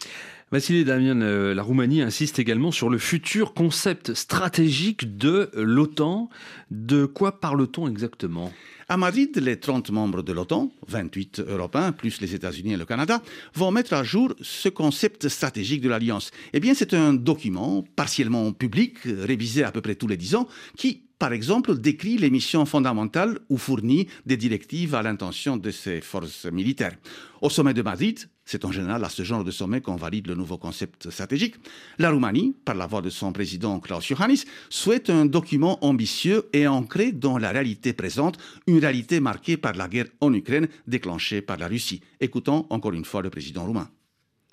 Vassili 0.50 0.86
Damian, 0.86 1.20
euh, 1.20 1.54
la 1.54 1.62
Roumanie 1.62 2.02
insiste 2.02 2.40
également 2.40 2.72
sur 2.72 2.90
le 2.90 2.98
futur 2.98 3.54
concept 3.54 4.14
stratégique 4.14 5.18
de 5.18 5.52
l'OTAN. 5.54 6.30
De 6.72 7.06
quoi 7.06 7.42
parle-t-on 7.42 7.90
exactement? 7.90 8.54
À 8.88 8.96
Madrid, 8.96 9.36
les 9.36 9.60
30 9.60 9.92
membres 9.92 10.24
de 10.24 10.32
l'OTAN, 10.32 10.72
28 10.88 11.42
Européens, 11.46 11.92
plus 11.92 12.22
les 12.22 12.34
États-Unis 12.34 12.74
et 12.74 12.78
le 12.78 12.86
Canada, 12.86 13.22
vont 13.56 13.72
mettre 13.72 13.92
à 13.92 14.04
jour 14.04 14.34
ce 14.40 14.70
concept 14.70 15.28
stratégique 15.28 15.82
de 15.82 15.90
l'Alliance. 15.90 16.32
Eh 16.54 16.62
bien, 16.62 16.74
c'est 16.74 16.94
un 16.94 17.14
document 17.14 17.84
partiellement 17.98 18.54
public, 18.54 19.00
révisé 19.04 19.66
à 19.66 19.74
peu 19.74 19.82
près 19.82 19.96
tous 19.96 20.08
les 20.08 20.16
10 20.16 20.36
ans, 20.36 20.48
qui 20.78 21.07
par 21.20 21.34
exemple, 21.34 21.78
décrit 21.78 22.18
les 22.18 22.30
missions 22.30 22.66
fondamentales 22.66 23.40
ou 23.50 23.58
fournit 23.58 24.08
des 24.26 24.38
directives 24.38 24.96
à 24.96 25.02
l'intention 25.02 25.58
de 25.58 25.72
ses 25.72 26.02
forces 26.02 26.46
militaires. 26.46 26.96
Au 27.42 27.50
sommet 27.50 27.74
de 27.74 27.82
Madrid, 27.82 28.20
c'est 28.46 28.66
en 28.66 28.72
général 28.72 29.04
à 29.04 29.10
ce 29.10 29.24
genre 29.24 29.44
de 29.44 29.52
sommet 29.52 29.82
qu'on 29.82 29.96
valide 29.96 30.28
le 30.28 30.36
nouveau 30.36 30.58
concept 30.58 31.10
stratégique. 31.10 31.56
La 32.00 32.12
Roumanie, 32.12 32.56
par 32.66 32.76
la 32.76 32.88
voix 32.88 33.02
de 33.02 33.10
son 33.10 33.34
président 33.34 33.80
Klaus 33.80 34.08
Iohannis, 34.10 34.46
souhaite 34.70 35.10
un 35.10 35.26
document 35.26 35.84
ambitieux 35.84 36.48
et 36.54 36.68
ancré 36.68 37.12
dans 37.12 37.38
la 37.38 37.52
réalité 37.52 37.94
présente, 37.94 38.38
une 38.68 38.80
réalité 38.80 39.20
marquée 39.20 39.58
par 39.58 39.74
la 39.74 39.88
guerre 39.88 40.08
en 40.22 40.34
Ukraine 40.34 40.68
déclenchée 40.88 41.42
par 41.42 41.58
la 41.58 41.68
Russie. 41.68 42.02
Écoutons 42.20 42.66
encore 42.70 42.94
une 42.94 43.06
fois 43.06 43.22
le 43.22 43.30
président 43.30 43.66
roumain. 43.66 43.90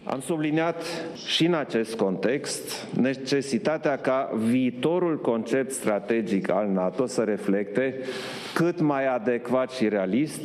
Am 0.05 0.21
subliniat 0.21 0.83
și 1.27 1.47
în 1.47 1.55
acest 1.55 1.95
context 1.95 2.87
necesitatea 3.01 3.97
ca 3.97 4.31
viitorul 4.49 5.21
concept 5.21 5.73
strategic 5.73 6.51
al 6.51 6.69
NATO 6.69 7.07
să 7.07 7.23
reflecte 7.23 7.99
cât 8.55 8.81
mai 8.81 9.07
adecvat 9.07 9.71
și 9.71 9.89
realist 9.89 10.41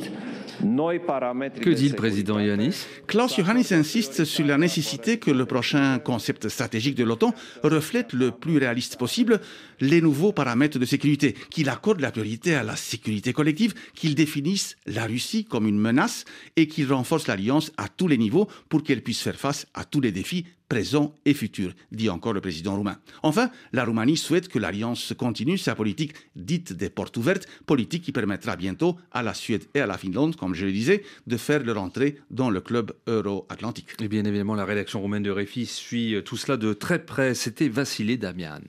Que 0.60 1.70
dit 1.70 1.90
le 1.90 1.96
président 1.96 2.40
Ioannis 2.40 2.86
Klaus 3.08 3.38
Iohannis 3.38 3.68
insiste 3.72 4.26
sur 4.26 4.46
la 4.46 4.58
nécessité 4.58 5.18
que 5.18 5.32
le 5.32 5.46
prochain 5.46 6.00
concept 6.00 6.50
stratégique 6.50 6.96
de 6.96 7.04
l'OTAN 7.04 7.34
reflète 7.64 8.14
le 8.14 8.32
plus 8.32 8.58
réaliste 8.58 8.98
possible 8.98 9.40
les 9.80 10.02
nouveaux 10.02 10.34
paramètres 10.34 10.80
de 10.80 10.86
sécurité, 10.86 11.36
qu'il 11.50 11.70
accorde 11.70 12.02
la 12.02 12.12
priorité 12.12 12.56
à 12.56 12.64
la 12.64 12.76
sécurité 12.76 13.34
collective, 13.34 13.74
qu'il 13.96 14.16
définisse 14.16 14.76
la 14.86 15.06
Russie 15.06 15.46
comme 15.46 15.68
une 15.68 15.80
menace 15.80 16.26
et 16.56 16.68
qu'il 16.68 16.92
renforce 16.92 17.28
l'alliance 17.28 17.72
à 17.78 17.88
tous 17.88 18.08
les 18.08 18.18
niveaux 18.18 18.48
pour 18.68 18.84
qu'elle 18.84 19.02
puisse 19.02 19.22
faire 19.22 19.38
face 19.38 19.68
à 19.74 19.86
tous 19.86 20.02
les 20.02 20.12
défis 20.12 20.46
présent 20.70 21.16
et 21.26 21.34
futur, 21.34 21.74
dit 21.92 22.10
encore 22.10 22.34
le 22.34 22.42
président 22.42 22.76
roumain. 22.78 22.98
Enfin, 23.24 23.50
la 23.74 23.84
Roumanie 23.84 24.16
souhaite 24.16 24.48
que 24.48 24.60
l'Alliance 24.60 25.14
continue 25.18 25.58
sa 25.58 25.76
politique 25.76 26.14
dite 26.36 26.74
des 26.74 26.90
portes 26.90 27.18
ouvertes, 27.18 27.48
politique 27.66 28.04
qui 28.04 28.12
permettra 28.12 28.56
bientôt 28.56 28.96
à 29.12 29.24
la 29.24 29.34
Suède 29.34 29.64
et 29.74 29.82
à 29.82 29.88
la 29.88 29.98
Finlande, 29.98 30.36
comme 30.36 30.54
je 30.54 30.66
le 30.66 30.72
disais, 30.72 31.04
de 31.28 31.38
faire 31.38 31.64
leur 31.64 31.82
entrée 31.82 32.18
dans 32.30 32.50
le 32.50 32.62
club 32.62 32.94
euro-atlantique. 33.08 33.88
Et 34.00 34.08
bien 34.08 34.24
évidemment, 34.24 34.56
la 34.56 34.66
rédaction 34.66 35.02
roumaine 35.02 35.24
de 35.24 35.32
Réfi 35.32 35.66
suit 35.66 36.16
tout 36.24 36.38
cela 36.38 36.56
de 36.56 36.74
très 36.74 37.04
près. 37.04 37.34
C'était 37.34 37.68
Vassilé 37.68 38.18
Damian. 38.18 38.62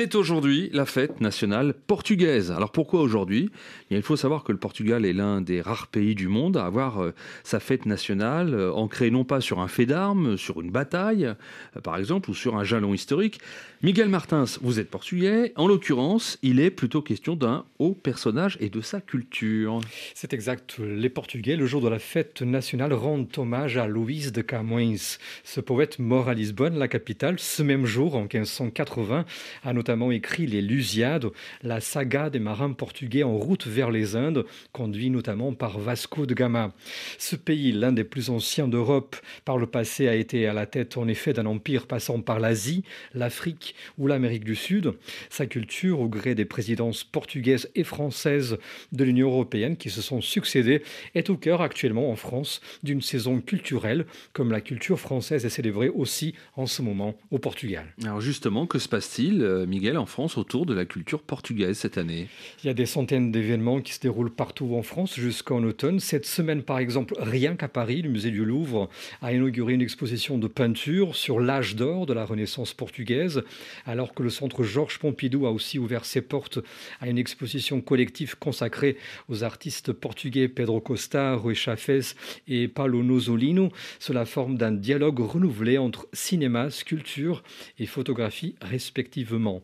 C'est 0.00 0.14
aujourd'hui 0.14 0.70
la 0.72 0.86
fête 0.86 1.20
nationale 1.20 1.74
portugaise. 1.74 2.52
Alors 2.52 2.70
pourquoi 2.70 3.00
aujourd'hui? 3.00 3.50
Il 3.90 4.00
faut 4.02 4.14
savoir 4.14 4.44
que 4.44 4.52
le 4.52 4.58
Portugal 4.58 5.04
est 5.04 5.12
l'un 5.12 5.40
des 5.40 5.60
rares 5.60 5.88
pays 5.88 6.14
du 6.14 6.28
monde 6.28 6.56
à 6.56 6.66
avoir 6.66 7.02
euh, 7.02 7.12
sa 7.42 7.58
fête 7.58 7.84
nationale 7.84 8.54
euh, 8.54 8.72
ancrée 8.72 9.10
non 9.10 9.24
pas 9.24 9.40
sur 9.40 9.58
un 9.58 9.66
fait 9.66 9.86
d'armes, 9.86 10.36
sur 10.36 10.60
une 10.60 10.70
bataille, 10.70 11.24
euh, 11.24 11.80
par 11.82 11.96
exemple, 11.96 12.30
ou 12.30 12.34
sur 12.34 12.56
un 12.56 12.62
jalon 12.62 12.94
historique. 12.94 13.40
Miguel 13.80 14.08
Martins, 14.08 14.46
vous 14.60 14.80
êtes 14.80 14.90
portugais. 14.90 15.52
En 15.54 15.68
l'occurrence, 15.68 16.36
il 16.42 16.58
est 16.58 16.72
plutôt 16.72 17.00
question 17.00 17.36
d'un 17.36 17.64
haut 17.78 17.92
personnage 17.94 18.56
et 18.58 18.70
de 18.70 18.80
sa 18.80 19.00
culture. 19.00 19.80
C'est 20.14 20.32
exact. 20.32 20.78
Les 20.80 21.08
Portugais, 21.08 21.54
le 21.54 21.64
jour 21.64 21.80
de 21.80 21.86
la 21.86 22.00
fête 22.00 22.42
nationale, 22.42 22.92
rendent 22.92 23.28
hommage 23.36 23.76
à 23.76 23.86
Luís 23.86 24.32
de 24.32 24.42
Camões. 24.42 25.18
Ce 25.44 25.60
poète 25.60 26.00
mort 26.00 26.28
à 26.28 26.34
Lisbonne, 26.34 26.76
la 26.76 26.88
capitale, 26.88 27.38
ce 27.38 27.62
même 27.62 27.86
jour, 27.86 28.16
en 28.16 28.22
1580, 28.22 29.24
a 29.62 29.72
notamment 29.72 30.10
écrit 30.10 30.48
Les 30.48 30.60
Lusiades, 30.60 31.28
la 31.62 31.80
saga 31.80 32.30
des 32.30 32.40
marins 32.40 32.72
portugais 32.72 33.22
en 33.22 33.38
route 33.38 33.68
vers 33.68 33.92
les 33.92 34.16
Indes, 34.16 34.44
conduit 34.72 35.10
notamment 35.10 35.52
par 35.52 35.78
Vasco 35.78 36.26
de 36.26 36.34
Gama. 36.34 36.72
Ce 37.16 37.36
pays, 37.36 37.70
l'un 37.70 37.92
des 37.92 38.02
plus 38.02 38.28
anciens 38.28 38.66
d'Europe, 38.66 39.14
par 39.44 39.56
le 39.56 39.68
passé 39.68 40.08
a 40.08 40.16
été 40.16 40.48
à 40.48 40.52
la 40.52 40.66
tête 40.66 40.96
en 40.96 41.06
effet 41.06 41.32
d'un 41.32 41.46
empire 41.46 41.86
passant 41.86 42.20
par 42.22 42.40
l'Asie, 42.40 42.82
l'Afrique 43.14 43.67
ou 43.98 44.06
l'Amérique 44.06 44.44
du 44.44 44.54
Sud. 44.54 44.92
Sa 45.30 45.46
culture, 45.46 46.00
au 46.00 46.08
gré 46.08 46.34
des 46.34 46.44
présidences 46.44 47.04
portugaises 47.04 47.70
et 47.74 47.84
françaises 47.84 48.58
de 48.92 49.04
l'Union 49.04 49.28
européenne 49.28 49.76
qui 49.76 49.90
se 49.90 50.02
sont 50.02 50.20
succédées, 50.20 50.82
est 51.14 51.30
au 51.30 51.36
cœur 51.36 51.62
actuellement 51.62 52.10
en 52.10 52.16
France 52.16 52.60
d'une 52.82 53.02
saison 53.02 53.40
culturelle, 53.40 54.06
comme 54.32 54.50
la 54.52 54.60
culture 54.60 55.00
française 55.00 55.44
est 55.44 55.50
célébrée 55.50 55.88
aussi 55.88 56.34
en 56.56 56.66
ce 56.66 56.82
moment 56.82 57.14
au 57.30 57.38
Portugal. 57.38 57.94
Alors 58.02 58.20
justement, 58.20 58.66
que 58.66 58.78
se 58.78 58.88
passe-t-il, 58.88 59.42
euh, 59.42 59.66
Miguel, 59.66 59.98
en 59.98 60.06
France 60.06 60.38
autour 60.38 60.66
de 60.66 60.74
la 60.74 60.84
culture 60.84 61.22
portugaise 61.22 61.78
cette 61.78 61.98
année? 61.98 62.28
Il 62.62 62.66
y 62.66 62.70
a 62.70 62.74
des 62.74 62.86
centaines 62.86 63.30
d'événements 63.32 63.80
qui 63.80 63.92
se 63.92 64.00
déroulent 64.00 64.34
partout 64.34 64.74
en 64.74 64.82
France 64.82 65.14
jusqu'en 65.16 65.62
automne. 65.62 66.00
Cette 66.00 66.26
semaine, 66.26 66.62
par 66.62 66.78
exemple, 66.78 67.14
rien 67.18 67.56
qu'à 67.56 67.68
Paris, 67.68 68.02
le 68.02 68.10
musée 68.10 68.30
du 68.30 68.44
Louvre 68.44 68.88
a 69.22 69.32
inauguré 69.32 69.74
une 69.74 69.82
exposition 69.82 70.38
de 70.38 70.48
peinture 70.48 71.14
sur 71.14 71.40
l'âge 71.40 71.76
d'or 71.76 72.06
de 72.06 72.12
la 72.12 72.24
Renaissance 72.24 72.74
portugaise, 72.74 73.42
alors 73.86 74.14
que 74.14 74.22
le 74.22 74.30
centre 74.30 74.62
Georges 74.62 74.98
Pompidou 74.98 75.46
a 75.46 75.50
aussi 75.50 75.78
ouvert 75.78 76.04
ses 76.04 76.22
portes 76.22 76.58
à 77.00 77.08
une 77.08 77.18
exposition 77.18 77.80
collective 77.80 78.36
consacrée 78.38 78.96
aux 79.28 79.44
artistes 79.44 79.92
portugais 79.92 80.48
Pedro 80.48 80.80
Costa, 80.80 81.34
Rui 81.34 81.54
Chafes 81.54 82.14
et 82.46 82.68
Paulo 82.68 83.02
Nozolino, 83.02 83.70
sous 83.98 84.12
la 84.12 84.24
forme 84.24 84.56
d'un 84.56 84.72
dialogue 84.72 85.20
renouvelé 85.20 85.78
entre 85.78 86.08
cinéma, 86.12 86.70
sculpture 86.70 87.42
et 87.78 87.86
photographie 87.86 88.54
respectivement. 88.60 89.62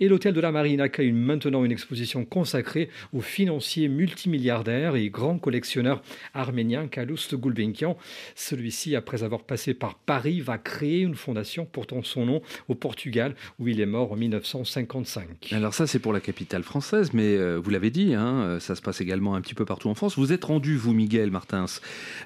Et 0.00 0.08
l'hôtel 0.08 0.34
de 0.34 0.40
la 0.40 0.52
Marine 0.52 0.80
accueille 0.80 1.12
maintenant 1.12 1.64
une 1.64 1.72
exposition 1.72 2.24
consacrée 2.24 2.88
au 3.12 3.20
financier 3.20 3.88
multimilliardaire 3.88 4.96
et 4.96 5.08
grand 5.10 5.38
collectionneur 5.38 6.02
arménien 6.34 6.88
Calouste 6.88 7.34
Gulbenkian. 7.36 7.96
Celui-ci, 8.34 8.96
après 8.96 9.22
avoir 9.22 9.44
passé 9.44 9.74
par 9.74 9.94
Paris, 9.94 10.40
va 10.40 10.58
créer 10.58 11.00
une 11.00 11.14
fondation 11.14 11.64
portant 11.64 12.02
son 12.02 12.26
nom 12.26 12.42
au 12.68 12.74
Portugal 12.74 13.34
où 13.58 13.68
il 13.68 13.80
est 13.80 13.86
mort 13.86 14.12
en 14.12 14.16
1955. 14.16 15.52
Alors 15.52 15.74
ça, 15.74 15.86
c'est 15.86 15.98
pour 15.98 16.12
la 16.12 16.20
capitale 16.20 16.62
française, 16.62 17.10
mais 17.12 17.36
euh, 17.36 17.56
vous 17.56 17.70
l'avez 17.70 17.90
dit, 17.90 18.14
hein, 18.14 18.42
euh, 18.42 18.60
ça 18.60 18.74
se 18.74 18.82
passe 18.82 19.00
également 19.00 19.34
un 19.34 19.40
petit 19.40 19.54
peu 19.54 19.64
partout 19.64 19.88
en 19.88 19.94
France. 19.94 20.16
Vous 20.16 20.32
êtes 20.32 20.44
rendu, 20.44 20.76
vous, 20.76 20.92
Miguel 20.92 21.30
Martins, 21.30 21.66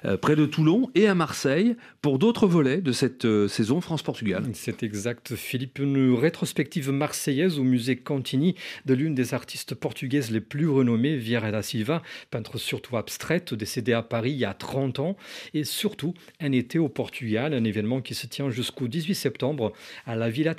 euh, 0.05 0.17
près 0.17 0.35
de 0.35 0.45
Toulon 0.45 0.89
et 0.95 1.07
à 1.07 1.15
Marseille 1.15 1.75
pour 2.01 2.19
d'autres 2.19 2.47
volets 2.47 2.81
de 2.81 2.91
cette 2.91 3.25
euh, 3.25 3.47
saison 3.47 3.81
France-Portugal. 3.81 4.43
C'est 4.53 4.83
exact, 4.83 5.35
Philippe. 5.35 5.79
Une 5.79 6.15
rétrospective 6.15 6.91
marseillaise 6.91 7.59
au 7.59 7.63
musée 7.63 7.97
Cantini 7.97 8.55
de 8.85 8.93
l'une 8.93 9.15
des 9.15 9.33
artistes 9.33 9.75
portugaises 9.75 10.31
les 10.31 10.41
plus 10.41 10.67
renommées, 10.67 11.17
Vieira 11.17 11.51
da 11.51 11.61
Silva, 11.61 12.01
peintre 12.29 12.57
surtout 12.57 12.97
abstraite, 12.97 13.53
décédée 13.53 13.93
à 13.93 14.01
Paris 14.01 14.31
il 14.31 14.37
y 14.37 14.45
a 14.45 14.53
30 14.53 14.99
ans, 14.99 15.17
et 15.53 15.63
surtout 15.63 16.13
un 16.39 16.51
été 16.51 16.79
au 16.79 16.89
Portugal, 16.89 17.53
un 17.53 17.63
événement 17.63 18.01
qui 18.01 18.15
se 18.15 18.27
tient 18.27 18.49
jusqu'au 18.49 18.87
18 18.87 19.15
septembre 19.15 19.73
à 20.05 20.15
la 20.15 20.29
Villa 20.29 20.55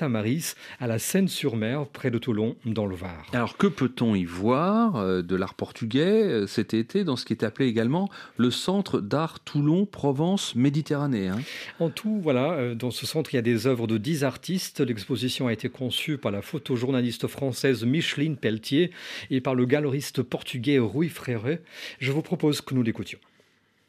À 0.81 0.87
la 0.87 0.99
Seine-sur-Mer, 0.99 1.87
près 1.87 2.11
de 2.11 2.19
Toulon, 2.19 2.57
dans 2.65 2.87
le 2.87 2.97
Var. 2.97 3.27
Alors 3.33 3.57
que 3.57 3.67
peut-on 3.67 4.15
y 4.15 4.25
voir 4.25 4.97
euh, 4.97 5.23
de 5.23 5.37
l'art 5.37 5.55
portugais 5.55 6.23
euh, 6.23 6.47
cet 6.47 6.75
été 6.75 7.05
dans 7.05 7.17
ce 7.17 7.25
qui 7.25 7.33
est 7.33 7.45
appelé 7.45 7.67
également 7.69 8.09
le 8.37 8.51
Centre 8.51 9.01
d'art 9.01 9.41
Toulon-Provence-Méditerranée 9.41 11.29
hein? 11.29 11.41
En 11.81 11.91
tout, 11.91 12.21
voilà, 12.23 12.53
euh, 12.53 12.75
dans 12.75 12.91
ce 12.91 13.07
centre, 13.07 13.33
il 13.33 13.37
y 13.37 13.39
a 13.39 13.43
des 13.43 13.67
œuvres 13.67 13.87
de 13.87 13.99
10 13.99 14.25
artistes. 14.25 14.81
L'exposition 14.81 15.47
a 15.47 15.53
été 15.53 15.69
conçue 15.69 16.19
par 16.19 16.33
la 16.33 16.43
photojournaliste 16.43 17.27
française 17.27 17.85
Micheline 17.85 18.37
Pelletier 18.37 18.91
et 19.31 19.41
par 19.41 19.55
le 19.55 19.65
galeriste 19.67 20.23
portugais 20.23 20.79
Rui 20.79 21.09
Freire. 21.09 21.59
Je 21.99 22.13
vous 22.13 22.23
propose 22.23 22.61
que 22.61 22.75
nous 22.75 22.83
l'écoutions. 22.83 23.19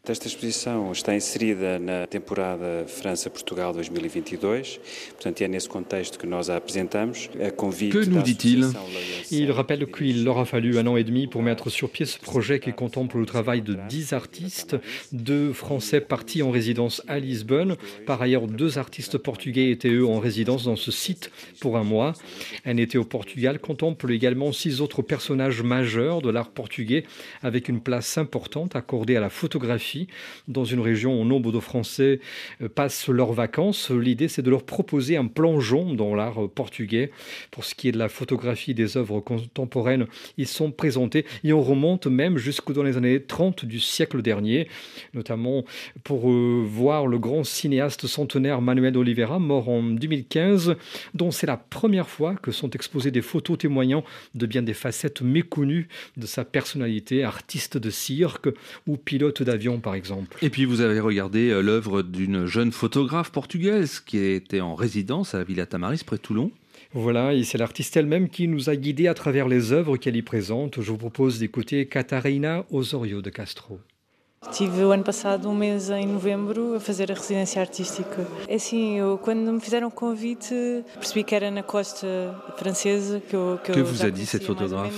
Esta 0.05 0.27
exposição 0.27 0.91
está 0.91 1.15
inserida 1.15 1.79
na 1.79 2.05
temporada 2.05 2.83
França-Portugal 2.87 3.71
2022, 3.71 4.81
portanto 5.11 5.41
é 5.41 5.47
nesse 5.47 5.69
contexto 5.69 6.19
que 6.19 6.27
nós 6.27 6.49
a 6.49 6.57
apresentamos. 6.57 7.29
A 7.41 7.51
convite 7.51 7.93
Que 7.93 8.05
nous 8.09 8.21
dit-il 8.21 8.69
Il 9.31 9.49
rappelle 9.53 9.87
qu'il 9.87 10.25
leur 10.25 10.39
a 10.39 10.45
fallu 10.45 10.77
un 10.77 10.87
an 10.87 10.97
et 10.97 11.05
demi 11.05 11.27
pour 11.27 11.41
mettre 11.41 11.69
sur 11.69 11.89
pied 11.89 12.05
ce 12.05 12.19
projet 12.19 12.59
qui 12.59 12.73
contemple 12.73 13.17
le 13.17 13.25
travail 13.25 13.61
de 13.61 13.77
10 13.87 14.11
artistes, 14.11 14.75
deux 15.13 15.53
Français 15.53 16.01
partis 16.01 16.43
en 16.43 16.51
résidence 16.51 17.01
à 17.07 17.17
Lisbonne. 17.17 17.77
Par 18.05 18.21
ailleurs, 18.21 18.47
deux 18.47 18.77
artistes 18.77 19.17
portugais 19.17 19.71
étaient 19.71 19.87
eux 19.87 20.05
en 20.05 20.19
résidence 20.19 20.65
dans 20.65 20.75
ce 20.75 20.91
site 20.91 21.31
pour 21.61 21.77
un 21.77 21.85
mois. 21.85 22.11
Un 22.65 22.75
été 22.75 22.97
au 22.97 23.05
Portugal 23.05 23.57
contemple 23.57 24.11
également 24.11 24.51
six 24.51 24.81
autres 24.81 25.01
personnages 25.01 25.63
majeurs 25.63 26.21
de 26.21 26.29
l'art 26.29 26.49
portugais 26.49 27.05
avec 27.41 27.69
une 27.69 27.79
place 27.79 28.17
importante 28.17 28.75
accordée 28.75 29.15
à 29.15 29.21
la 29.21 29.29
photographie 29.29 29.92
dans 30.47 30.65
une 30.65 30.79
région 30.79 31.19
où 31.19 31.25
nombre 31.25 31.51
de 31.51 31.60
Français 31.60 32.19
euh, 32.62 32.69
passent 32.69 33.08
leurs 33.08 33.34
vacances. 33.34 33.91
L'idée, 33.91 34.27
c'est 34.27 34.41
de 34.41 34.49
leur 34.49 34.63
proposer 34.63 35.17
un 35.17 35.27
plongeon 35.27 35.93
dans 35.93 36.15
l'art 36.15 36.43
euh, 36.43 36.47
portugais. 36.47 37.12
Pour 37.51 37.63
ce 37.63 37.75
qui 37.75 37.88
est 37.88 37.91
de 37.91 37.97
la 37.97 38.10
photographie 38.10 38.73
des 38.73 38.97
œuvres 38.97 39.19
contemporaines, 39.19 40.08
ils 40.38 40.47
sont 40.47 40.71
présentés 40.71 41.25
et 41.43 41.53
on 41.53 41.62
remonte 41.62 42.08
même 42.08 42.38
jusque 42.38 42.71
dans 42.71 42.84
les 42.84 42.97
années 42.97 43.21
30 43.21 43.65
du 43.65 43.79
siècle 43.79 44.21
dernier, 44.21 44.67
notamment 45.13 45.63
pour 46.03 46.29
euh, 46.29 46.63
voir 46.65 47.08
le 47.08 47.19
grand 47.19 47.43
cinéaste 47.43 48.08
centenaire 48.08 48.62
Manuel 48.62 48.97
Oliveira, 48.97 49.39
mort 49.39 49.69
en 49.69 49.84
2015, 49.84 50.75
dont 51.13 51.32
c'est 51.32 51.47
la 51.47 51.58
première 51.58 52.10
fois 52.10 52.36
que 52.36 52.51
sont 52.51 52.69
exposées 52.71 53.12
des 53.12 53.21
photos 53.21 53.58
témoignant 53.58 54.03
de 54.36 54.45
bien 54.45 54.62
des 54.62 54.73
facettes 54.73 55.21
méconnues 55.21 55.88
de 56.17 56.25
sa 56.25 56.45
personnalité, 56.45 57.23
artiste 57.23 57.77
de 57.77 57.89
cirque 57.89 58.49
ou 58.88 58.97
pilote 58.97 59.43
d'avion 59.43 59.79
par 59.84 59.93
exemple. 59.93 60.36
Et 60.41 60.50
puis 60.50 60.65
vous 60.65 60.82
avez 60.82 61.00
regardé 61.00 61.52
euh, 61.52 61.62
l'œuvre 61.62 62.02
d'une 62.02 62.48
jeune 62.48 62.72
photographe 62.72 63.32
portugaise 63.32 64.00
qui 64.00 64.17
était 64.17 64.62
en 64.62 64.74
résidence 64.74 65.36
à 65.36 65.38
la 65.38 65.43
Villa 65.43 65.67
Tamaris 65.67 66.02
près 66.04 66.15
de 66.15 66.22
Toulon. 66.22 66.52
Voilà, 66.96 67.34
et 67.34 67.43
c'est 67.43 67.58
l'artiste 67.58 67.96
elle-même 67.98 68.30
qui 68.30 68.48
nous 68.48 68.69
a 68.69 68.76
guidés 68.76 69.08
à 69.08 69.13
travers 69.13 69.48
les 69.48 69.72
œuvres 69.72 69.98
qu'elle 69.98 70.15
y 70.15 70.22
présente. 70.22 70.82
Je 70.82 70.91
vous 70.91 70.98
propose 70.98 71.39
d'écouter 71.39 71.88
Catarina 71.88 72.65
Osorio 72.72 73.22
de 73.22 73.30
Castro. 73.30 73.80
Tive 74.51 74.84
o 74.84 74.91
ano 74.91 75.03
passado 75.03 75.49
um 75.49 75.56
mês 75.56 75.89
em 75.89 76.06
novembro 76.06 76.75
a 76.75 76.79
fazer 76.79 77.12
a 77.12 77.15
residência 77.15 77.62
artística. 77.62 78.27
É 78.47 78.56
assim, 78.56 78.99
eu, 78.99 79.17
quando 79.17 79.51
me 79.51 79.60
fizeram 79.60 79.88
o 79.88 79.91
convite, 79.91 80.53
percebi 80.93 81.23
que 81.23 81.34
era 81.34 81.49
na 81.49 81.63
costa 81.63 82.36
francesa 82.58 83.21
que 83.21 83.36
eu 83.36 83.58
que, 83.63 83.71
Que 83.71 83.79
eu 83.79 83.86
vous 83.86 84.03
a 84.03 84.10
dit 84.10 84.25
cette 84.25 84.43
photographe 84.43 84.93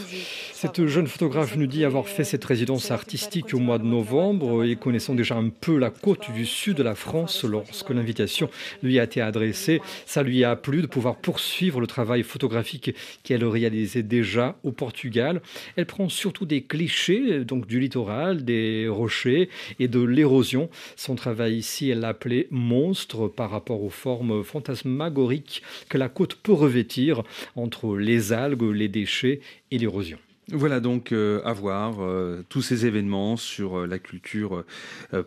Cette 0.54 0.86
jeune 0.88 1.08
photographe 1.08 1.56
nous 1.56 1.68
dit 1.68 1.86
avoir 1.86 2.08
fait 2.08 2.24
cette 2.24 2.44
résidence 2.44 2.90
artistique 2.92 3.54
au 3.54 3.60
mois 3.60 3.78
de 3.78 3.86
novembre 3.86 4.64
et 4.64 4.76
connaissant 4.76 5.14
déjà 5.14 5.36
un 5.36 5.50
peu 5.50 5.78
la 5.78 5.90
côte 5.90 6.32
du 6.34 6.46
sud 6.46 6.78
de 6.78 6.84
la 6.84 6.96
France 6.96 7.44
lorsque 7.44 7.92
l'invitation 7.92 8.50
lui 8.82 9.00
a 9.00 9.04
été 9.04 9.22
adressée. 9.22 9.82
Ça 10.06 10.24
lui 10.24 10.44
a 10.44 10.56
plu 10.56 10.82
de 10.82 10.88
pouvoir 10.88 11.18
poursuivre 11.18 11.80
le 11.80 11.88
travail 11.88 12.24
photographique 12.24 12.96
qu'elle 13.24 13.46
réalisait 13.46 14.04
déjà 14.04 14.56
au 14.64 14.72
Portugal. 14.72 15.42
Elle 15.76 15.86
prend 15.86 16.10
surtout 16.10 16.46
des 16.46 16.62
clichés 16.62 17.44
donc 17.46 17.68
du 17.68 17.80
littoral, 17.80 18.44
des 18.44 18.88
rochers 18.90 19.35
et 19.80 19.88
de 19.88 20.02
l'érosion. 20.02 20.70
Son 20.96 21.16
travail 21.16 21.56
ici, 21.58 21.90
elle 21.90 22.02
l'appelait 22.02 22.48
monstre 22.52 23.28
par 23.28 23.50
rapport 23.50 23.84
aux 23.84 23.90
formes 23.90 24.44
fantasmagoriques 24.44 25.62
que 25.90 25.98
la 25.98 26.10
côte 26.10 26.36
peut 26.36 26.54
revêtir 26.54 27.24
entre 27.56 27.98
les 27.98 28.34
algues, 28.34 28.74
les 28.74 28.88
déchets 28.88 29.42
et 29.72 29.78
l'érosion. 29.78 30.18
Voilà 30.52 30.80
donc 30.80 31.12
euh, 31.12 31.42
à 31.44 31.54
voir 31.54 31.96
euh, 32.02 32.44
tous 32.50 32.62
ces 32.62 32.86
événements 32.86 33.36
sur 33.36 33.80
euh, 33.80 33.88
la 33.88 33.98
culture 33.98 34.64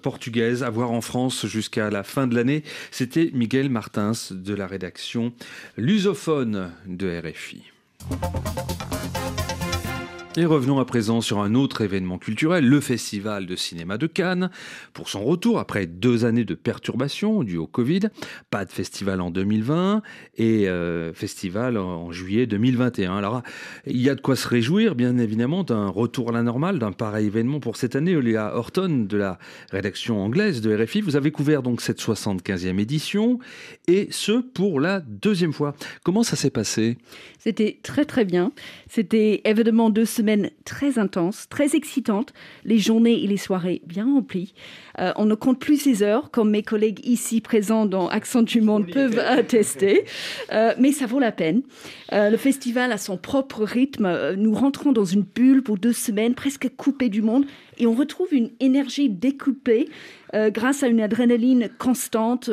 portugaise, 0.03 0.62
à 0.62 0.71
voir 0.71 0.92
en 0.92 1.01
France 1.01 1.47
jusqu'à 1.47 1.90
la 1.90 2.05
fin 2.05 2.27
de 2.27 2.35
l'année. 2.35 2.62
C'était 2.90 3.31
Miguel 3.35 3.68
Martins 3.68 4.12
de 4.31 4.55
la 4.55 4.66
rédaction 4.66 5.33
lusophone 5.77 6.71
de 6.87 7.21
RFI. 7.21 7.62
Et 10.38 10.46
revenons 10.46 10.79
à 10.79 10.85
présent 10.85 11.20
sur 11.20 11.40
un 11.40 11.57
autre 11.57 11.81
événement 11.81 12.16
culturel, 12.16 12.64
le 12.64 12.79
Festival 12.81 13.44
de 13.44 13.57
cinéma 13.57 13.98
de 13.98 14.07
Cannes. 14.07 14.51
Pour 14.92 15.09
son 15.09 15.24
retour, 15.24 15.59
après 15.59 15.87
deux 15.87 16.24
années 16.24 16.44
de 16.44 16.55
perturbations 16.55 17.42
dues 17.42 17.57
au 17.57 17.66
Covid, 17.66 18.03
pas 18.48 18.64
de 18.64 18.70
festival 18.70 19.20
en 19.20 19.33
2020 19.33 20.01
et 20.37 20.68
euh, 20.68 21.12
festival 21.12 21.77
en 21.77 22.12
juillet 22.12 22.46
2021. 22.46 23.16
Alors, 23.16 23.42
il 23.85 24.01
y 24.01 24.09
a 24.09 24.14
de 24.14 24.20
quoi 24.20 24.37
se 24.37 24.46
réjouir, 24.46 24.94
bien 24.94 25.18
évidemment, 25.18 25.64
d'un 25.64 25.88
retour 25.88 26.29
à 26.29 26.33
la 26.33 26.44
normale, 26.44 26.79
d'un 26.79 26.92
pareil 26.92 27.27
événement 27.27 27.59
pour 27.59 27.77
cette 27.77 27.96
année. 27.96 28.14
Olia 28.14 28.55
Horton, 28.55 29.07
de 29.09 29.16
la 29.16 29.40
rédaction 29.72 30.22
anglaise 30.22 30.61
de 30.61 30.72
RFI, 30.72 31.01
vous 31.01 31.16
avez 31.16 31.33
couvert 31.33 31.64
donc 31.64 31.81
cette 31.81 32.01
75e 32.01 32.79
édition, 32.79 33.40
et 33.88 34.07
ce, 34.12 34.40
pour 34.40 34.79
la 34.79 35.01
deuxième 35.01 35.53
fois. 35.53 35.74
Comment 36.05 36.22
ça 36.22 36.37
s'est 36.37 36.51
passé? 36.51 36.96
C'était 37.40 37.81
très 37.83 38.05
très 38.05 38.24
bien. 38.24 38.53
C'était 38.88 39.40
évidemment 39.44 39.90
deux 39.90 40.05
semaines 40.05 40.27
très 40.64 40.98
intenses, 40.98 41.48
très 41.48 41.74
excitantes, 41.74 42.32
les 42.64 42.78
journées 42.78 43.22
et 43.22 43.26
les 43.26 43.36
soirées 43.36 43.82
bien 43.86 44.04
remplies. 44.04 44.54
Euh, 44.98 45.12
on 45.16 45.24
ne 45.24 45.34
compte 45.34 45.58
plus 45.58 45.78
ces 45.78 46.02
heures, 46.02 46.30
comme 46.30 46.50
mes 46.50 46.62
collègues 46.62 47.00
ici 47.04 47.40
présents 47.40 47.86
dans 47.86 48.08
Accent 48.08 48.42
du 48.42 48.60
Monde 48.60 48.90
peuvent 48.90 49.18
attester, 49.18 50.04
Euh, 50.52 50.72
mais 50.78 50.92
ça 50.92 51.06
vaut 51.06 51.18
la 51.18 51.32
peine. 51.32 51.62
Euh, 52.12 52.30
le 52.30 52.36
festival 52.36 52.90
a 52.92 52.98
son 52.98 53.16
propre 53.16 53.64
rythme. 53.64 54.34
Nous 54.36 54.52
rentrons 54.54 54.92
dans 54.92 55.04
une 55.04 55.22
bulle 55.22 55.62
pour 55.62 55.78
deux 55.78 55.92
semaines, 55.92 56.34
presque 56.34 56.68
coupées 56.76 57.08
du 57.08 57.22
monde, 57.22 57.44
et 57.78 57.86
on 57.86 57.94
retrouve 57.94 58.28
une 58.32 58.50
énergie 58.60 59.08
découpée 59.08 59.88
grâce 60.32 60.82
à 60.82 60.88
une 60.88 61.00
adrénaline 61.00 61.70
constante 61.78 62.50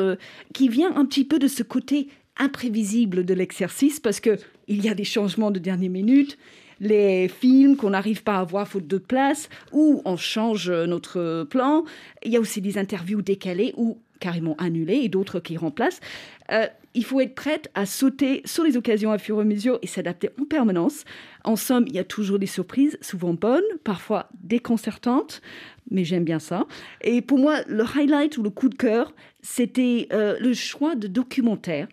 qui 0.53 0.69
vient 0.69 0.95
un 0.95 1.05
petit 1.05 1.25
peu 1.25 1.39
de 1.39 1.47
ce 1.47 1.63
côté 1.63 2.09
imprévisible 2.38 3.25
de 3.25 3.33
l'exercice 3.33 3.99
parce 3.99 4.19
que 4.19 4.38
il 4.67 4.83
y 4.83 4.89
a 4.89 4.93
des 4.93 5.03
changements 5.03 5.51
de 5.51 5.59
dernière 5.59 5.91
minute, 5.91 6.38
les 6.79 7.27
films 7.27 7.75
qu'on 7.75 7.91
n'arrive 7.91 8.23
pas 8.23 8.38
à 8.38 8.43
voir 8.43 8.67
faute 8.67 8.88
de 8.88 8.97
place, 8.97 9.49
ou 9.71 10.01
on 10.05 10.17
change 10.17 10.71
notre 10.71 11.43
plan. 11.49 11.83
Il 12.23 12.31
y 12.31 12.38
a 12.38 12.39
aussi 12.39 12.61
des 12.61 12.77
interviews 12.77 13.21
décalées 13.21 13.73
ou 13.77 13.99
carrément 14.19 14.55
annulées 14.57 15.01
et 15.03 15.09
d'autres 15.09 15.39
qui 15.39 15.57
remplacent. 15.57 15.99
Euh, 16.51 16.67
il 16.93 17.03
faut 17.03 17.19
être 17.19 17.35
prête 17.35 17.69
à 17.75 17.85
sauter 17.85 18.41
sur 18.45 18.63
les 18.63 18.77
occasions 18.77 19.11
à 19.11 19.17
fur 19.17 19.38
et 19.38 19.41
à 19.41 19.43
mesure 19.43 19.79
et 19.81 19.88
s'adapter 19.88 20.29
en 20.39 20.45
permanence. 20.45 21.03
En 21.43 21.57
somme, 21.57 21.85
il 21.88 21.93
y 21.93 21.99
a 21.99 22.03
toujours 22.03 22.39
des 22.39 22.47
surprises, 22.47 22.97
souvent 23.01 23.33
bonnes, 23.33 23.63
parfois 23.83 24.29
déconcertantes, 24.41 25.41
mais 25.91 26.04
j'aime 26.04 26.24
bien 26.24 26.39
ça. 26.39 26.65
Et 27.02 27.21
pour 27.21 27.39
moi, 27.39 27.62
le 27.67 27.84
highlight 27.84 28.38
ou 28.38 28.43
le 28.43 28.50
coup 28.50 28.69
de 28.69 28.76
cœur, 28.76 29.13
c'était 29.45 30.08
euh, 30.12 30.38
le 30.39 30.54
choix 30.54 30.95
de 30.95 31.08
documentaires. 31.08 31.88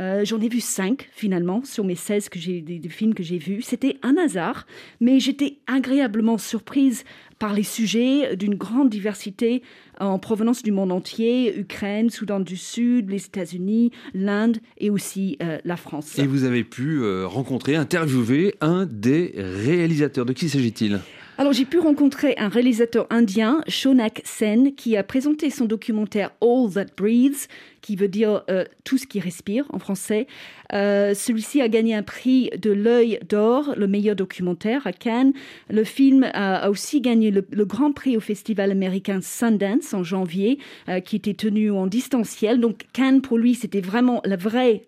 Euh, 0.00 0.24
J'en 0.24 0.40
ai 0.40 0.48
vu 0.48 0.60
cinq 0.60 1.08
finalement 1.12 1.64
sur 1.64 1.84
mes 1.84 1.96
16 1.96 2.28
que 2.28 2.38
j'ai, 2.38 2.60
des, 2.60 2.88
films 2.88 3.12
que 3.12 3.22
j'ai 3.22 3.38
vus. 3.38 3.62
C'était 3.62 3.96
un 4.02 4.16
hasard, 4.16 4.66
mais 5.00 5.18
j'étais 5.18 5.58
agréablement 5.66 6.38
surprise 6.38 7.04
par 7.40 7.52
les 7.54 7.64
sujets 7.64 8.36
d'une 8.36 8.54
grande 8.54 8.88
diversité 8.88 9.62
en 9.98 10.20
provenance 10.20 10.62
du 10.62 10.70
monde 10.70 10.92
entier, 10.92 11.58
Ukraine, 11.58 12.08
Soudan 12.08 12.40
du 12.40 12.56
Sud, 12.56 13.10
les 13.10 13.26
États-Unis, 13.26 13.90
l'Inde 14.14 14.58
et 14.78 14.90
aussi 14.90 15.36
euh, 15.42 15.58
la 15.64 15.76
France. 15.76 16.18
Et 16.18 16.26
vous 16.26 16.44
avez 16.44 16.62
pu 16.62 17.02
rencontrer, 17.24 17.74
interviewer 17.74 18.54
un 18.60 18.86
des 18.86 19.34
réalisateurs. 19.36 20.24
De 20.24 20.32
qui 20.32 20.48
s'agit-il? 20.48 21.00
Alors 21.38 21.54
j'ai 21.54 21.64
pu 21.64 21.78
rencontrer 21.78 22.34
un 22.36 22.48
réalisateur 22.48 23.06
indien, 23.08 23.62
Shonak 23.66 24.20
Sen, 24.24 24.74
qui 24.74 24.98
a 24.98 25.02
présenté 25.02 25.48
son 25.48 25.64
documentaire 25.64 26.30
All 26.42 26.70
That 26.74 26.92
Breathes, 26.94 27.48
qui 27.80 27.96
veut 27.96 28.08
dire 28.08 28.42
euh, 28.50 28.66
tout 28.84 28.98
ce 28.98 29.06
qui 29.06 29.18
respire 29.18 29.64
en 29.72 29.78
français. 29.78 30.26
Euh, 30.74 31.14
Celui-ci 31.14 31.62
a 31.62 31.68
gagné 31.68 31.94
un 31.94 32.02
prix 32.02 32.50
de 32.60 32.70
l'œil 32.70 33.18
d'or, 33.26 33.72
le 33.78 33.86
meilleur 33.86 34.14
documentaire 34.14 34.86
à 34.86 34.92
Cannes. 34.92 35.32
Le 35.70 35.84
film 35.84 36.30
a, 36.34 36.68
aussi 36.68 37.00
gagné 37.00 37.30
le, 37.30 37.46
le, 37.50 37.64
grand 37.64 37.92
prix 37.92 38.14
au 38.16 38.20
festival 38.20 38.70
américain 38.70 39.20
Sundance 39.22 39.94
en 39.94 40.02
janvier, 40.02 40.58
euh, 40.90 41.00
qui 41.00 41.16
était 41.16 41.34
tenu 41.34 41.70
en 41.70 41.86
distanciel. 41.86 42.60
Donc 42.60 42.82
Cannes 42.92 43.22
pour 43.22 43.38
lui 43.38 43.54
c'était 43.54 43.80
vraiment 43.80 44.20
la 44.26 44.36
vraie 44.36 44.82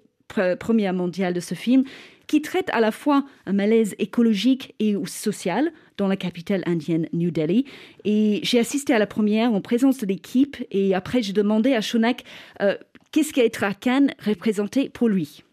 première 0.58 0.92
mondiale 0.92 1.32
de 1.32 1.40
ce 1.40 1.54
film 1.54 1.84
qui 2.26 2.42
traite 2.42 2.70
à 2.72 2.80
la 2.80 2.90
fois 2.90 3.24
un 3.46 3.52
malaise 3.52 3.94
écologique 3.98 4.74
et 4.80 4.96
social 5.06 5.72
dans 5.96 6.08
la 6.08 6.16
capitale 6.16 6.62
indienne 6.66 7.08
New 7.12 7.30
Delhi. 7.30 7.66
Et 8.04 8.40
j'ai 8.42 8.58
assisté 8.58 8.94
à 8.94 8.98
la 8.98 9.06
première 9.06 9.52
en 9.52 9.60
présence 9.60 9.98
de 9.98 10.06
l'équipe 10.06 10.56
et 10.70 10.94
après 10.94 11.22
j'ai 11.22 11.32
demandé 11.32 11.74
à 11.74 11.80
Shonak 11.80 12.24
euh, 12.62 12.76
qu'est-ce 13.12 13.32
qu'être 13.32 13.62
à 13.64 13.74
Cannes 13.74 14.12
représenté 14.24 14.88
pour 14.88 15.08
lui? 15.08 15.44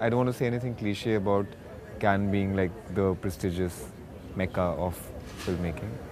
I 0.00 0.08
don't 0.08 0.18
want 0.18 0.26
to 0.26 0.32
say 0.32 0.46
anything 0.46 0.74
cliché 0.74 1.16
about 1.16 1.46
Cannes 2.00 2.30
being 2.30 2.56
like 2.56 2.72
the 2.94 3.14
prestigious 3.20 3.88
mecca 4.36 4.74
of 4.78 4.96
filmmaking. 5.44 6.11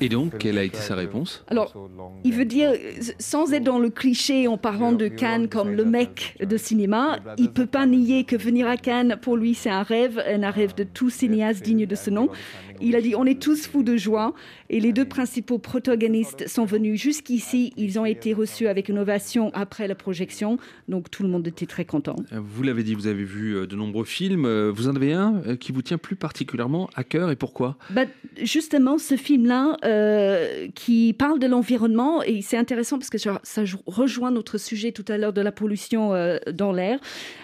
Et 0.00 0.08
donc, 0.08 0.38
quelle 0.38 0.58
a 0.58 0.64
été 0.64 0.78
sa 0.78 0.94
réponse 0.94 1.44
Alors, 1.48 1.74
il 2.24 2.32
veut 2.32 2.44
dire, 2.44 2.72
sans 3.18 3.52
être 3.52 3.64
dans 3.64 3.78
le 3.78 3.90
cliché 3.90 4.48
en 4.48 4.56
parlant 4.56 4.92
de 4.92 5.08
Cannes 5.08 5.48
comme 5.48 5.72
le 5.72 5.84
mec 5.84 6.36
de 6.40 6.56
cinéma, 6.56 7.18
il 7.38 7.50
peut 7.50 7.66
pas 7.66 7.86
nier 7.86 8.24
que 8.24 8.36
venir 8.36 8.68
à 8.68 8.76
Cannes, 8.76 9.16
pour 9.20 9.36
lui, 9.36 9.54
c'est 9.54 9.70
un 9.70 9.82
rêve, 9.82 10.22
un 10.26 10.50
rêve 10.50 10.74
de 10.74 10.84
tout 10.84 11.10
cinéaste 11.10 11.62
digne 11.62 11.86
de 11.86 11.94
ce 11.94 12.10
nom. 12.10 12.28
Il 12.80 12.96
a 12.96 13.00
dit, 13.00 13.14
on 13.14 13.24
est 13.24 13.40
tous 13.40 13.66
fous 13.66 13.82
de 13.82 13.96
joie. 13.96 14.34
Et 14.74 14.80
les 14.80 14.92
deux 14.92 15.04
principaux 15.04 15.58
protagonistes 15.58 16.48
sont 16.48 16.64
venus 16.64 17.00
jusqu'ici. 17.00 17.72
Ils 17.76 18.00
ont 18.00 18.04
été 18.04 18.32
reçus 18.32 18.66
avec 18.66 18.88
une 18.88 18.98
ovation 18.98 19.52
après 19.54 19.86
la 19.86 19.94
projection. 19.94 20.58
Donc 20.88 21.12
tout 21.12 21.22
le 21.22 21.28
monde 21.28 21.46
était 21.46 21.66
très 21.66 21.84
content. 21.84 22.16
Vous 22.32 22.64
l'avez 22.64 22.82
dit, 22.82 22.96
vous 22.96 23.06
avez 23.06 23.22
vu 23.22 23.54
euh, 23.54 23.68
de 23.68 23.76
nombreux 23.76 24.04
films. 24.04 24.46
Euh, 24.46 24.72
vous 24.74 24.88
en 24.88 24.96
avez 24.96 25.12
un 25.12 25.40
euh, 25.46 25.54
qui 25.54 25.70
vous 25.70 25.82
tient 25.82 25.96
plus 25.96 26.16
particulièrement 26.16 26.90
à 26.96 27.04
cœur 27.04 27.30
et 27.30 27.36
pourquoi? 27.36 27.76
Bah, 27.90 28.06
Justement, 28.42 28.98
ce 28.98 29.16
film-là 29.16 29.76
euh, 29.84 30.68
qui 30.74 31.12
parle 31.12 31.38
de 31.38 31.46
l'environnement. 31.46 32.22
Et 32.22 32.42
c'est 32.42 32.56
intéressant 32.56 32.98
parce 32.98 33.10
que 33.10 33.18
ça, 33.18 33.40
ça, 33.42 33.62
rejoint 33.86 34.30
notre 34.30 34.58
sujet 34.58 34.92
tout 34.92 35.04
à 35.08 35.18
l'heure 35.18 35.32
de 35.32 35.40
la 35.40 35.52
pollution 35.52 36.14
euh, 36.14 36.38
dans 36.52 36.72
l'air. 36.72 36.98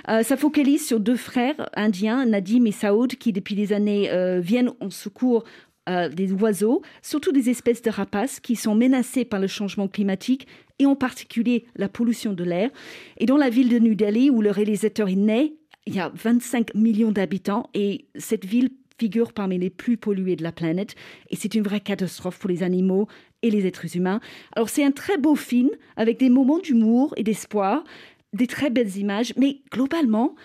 Euh, 0.09 0.23
ça 0.23 0.37
focalise 0.37 0.85
sur 0.85 0.99
deux 0.99 1.17
frères 1.17 1.69
indiens, 1.75 2.27
Nadim 2.27 2.65
et 2.65 2.73
Saoud, 2.73 3.15
qui 3.17 3.33
depuis 3.33 3.55
des 3.55 3.73
années 3.73 4.11
viennent 4.41 4.73
en 4.81 4.91
secours 4.91 5.45
euh, 5.91 6.09
des 6.09 6.33
oiseaux, 6.33 6.83
surtout 7.03 7.33
des 7.33 7.51
espèces 7.51 7.83
de 7.83 7.91
rapaces 7.91 8.39
qui 8.39 8.55
sont 8.55 8.75
menacées 8.75 9.25
par 9.25 9.41
le 9.41 9.49
changement 9.49 9.89
climatique 9.89 10.47
et 10.79 10.87
en 10.87 10.95
particulier 10.95 11.67
la 11.75 11.89
pollution 11.89 12.33
de 12.33 12.45
l'air. 12.45 12.71
Et 13.19 13.27
dans 13.27 13.37
la 13.37 13.51
ville 13.51 13.69
de 13.69 13.79
New 13.81 13.97
Delhi, 13.97 14.31
où 14.31 14.41
le 14.41 14.51
réalisateur 14.51 15.09
est 15.09 15.17
né, 15.17 15.55
il 15.87 15.97
y 15.97 16.01
a 16.01 16.13
25 16.15 16.75
millions 16.75 17.11
d'habitants 17.11 17.69
et 17.75 18.07
cette 18.15 18.45
ville 18.45 18.71
figure 19.01 19.33
parmi 19.33 19.59
les 19.59 19.71
plus 19.71 19.97
polluées 19.97 20.37
de 20.37 20.43
la 20.43 20.53
planète 20.53 20.95
et 21.31 21.37
c'est 21.37 21.55
une 21.55 21.63
vraie 21.63 21.81
catastrophe 21.81 22.39
pour 22.39 22.51
les 22.51 22.63
animaux 22.63 23.09
et 23.43 23.51
les 23.51 23.67
êtres 23.67 23.97
humains. 23.97 24.21
Alors 24.55 24.69
c'est 24.69 24.85
un 24.85 24.93
très 24.93 25.17
beau 25.17 25.35
film 25.35 25.71
avec 25.97 26.19
des 26.21 26.29
moments 26.29 26.59
d'humour 26.59 27.15
et 27.17 27.25
d'espoir, 27.25 27.83
des 28.33 28.47
très 28.47 28.71
belles 28.71 28.97
images, 28.97 29.33
mais 29.37 29.63
globalement, 29.73 30.37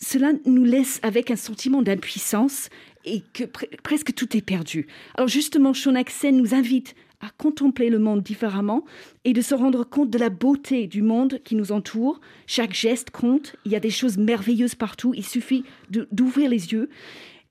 cela 0.00 0.32
nous 0.44 0.64
laisse 0.64 1.00
avec 1.02 1.30
un 1.30 1.36
sentiment 1.36 1.82
d'impuissance 1.82 2.68
et 3.06 3.22
que 3.32 3.44
pre 3.44 3.66
presque 3.82 4.14
tout 4.14 4.36
est 4.36 4.42
perdu. 4.42 4.86
Alors 5.14 5.28
justement, 5.28 5.72
Shonak 5.72 6.10
Sen 6.10 6.36
nous 6.36 6.54
invite 6.54 6.94
à 7.20 7.30
contempler 7.38 7.88
le 7.88 7.98
monde 7.98 8.22
différemment 8.22 8.84
et 9.24 9.32
de 9.32 9.40
se 9.40 9.54
rendre 9.54 9.84
compte 9.84 10.10
de 10.10 10.18
la 10.18 10.28
beauté 10.28 10.86
du 10.86 11.00
monde 11.02 11.40
qui 11.44 11.54
nous 11.54 11.72
entoure. 11.72 12.20
Chaque 12.46 12.74
geste 12.74 13.10
compte, 13.10 13.56
il 13.64 13.72
y 13.72 13.76
a 13.76 13.80
des 13.80 13.90
choses 13.90 14.18
merveilleuses 14.18 14.74
partout, 14.74 15.14
il 15.14 15.24
suffit 15.24 15.64
d'ouvrir 15.88 16.50
les 16.50 16.72
yeux. 16.72 16.90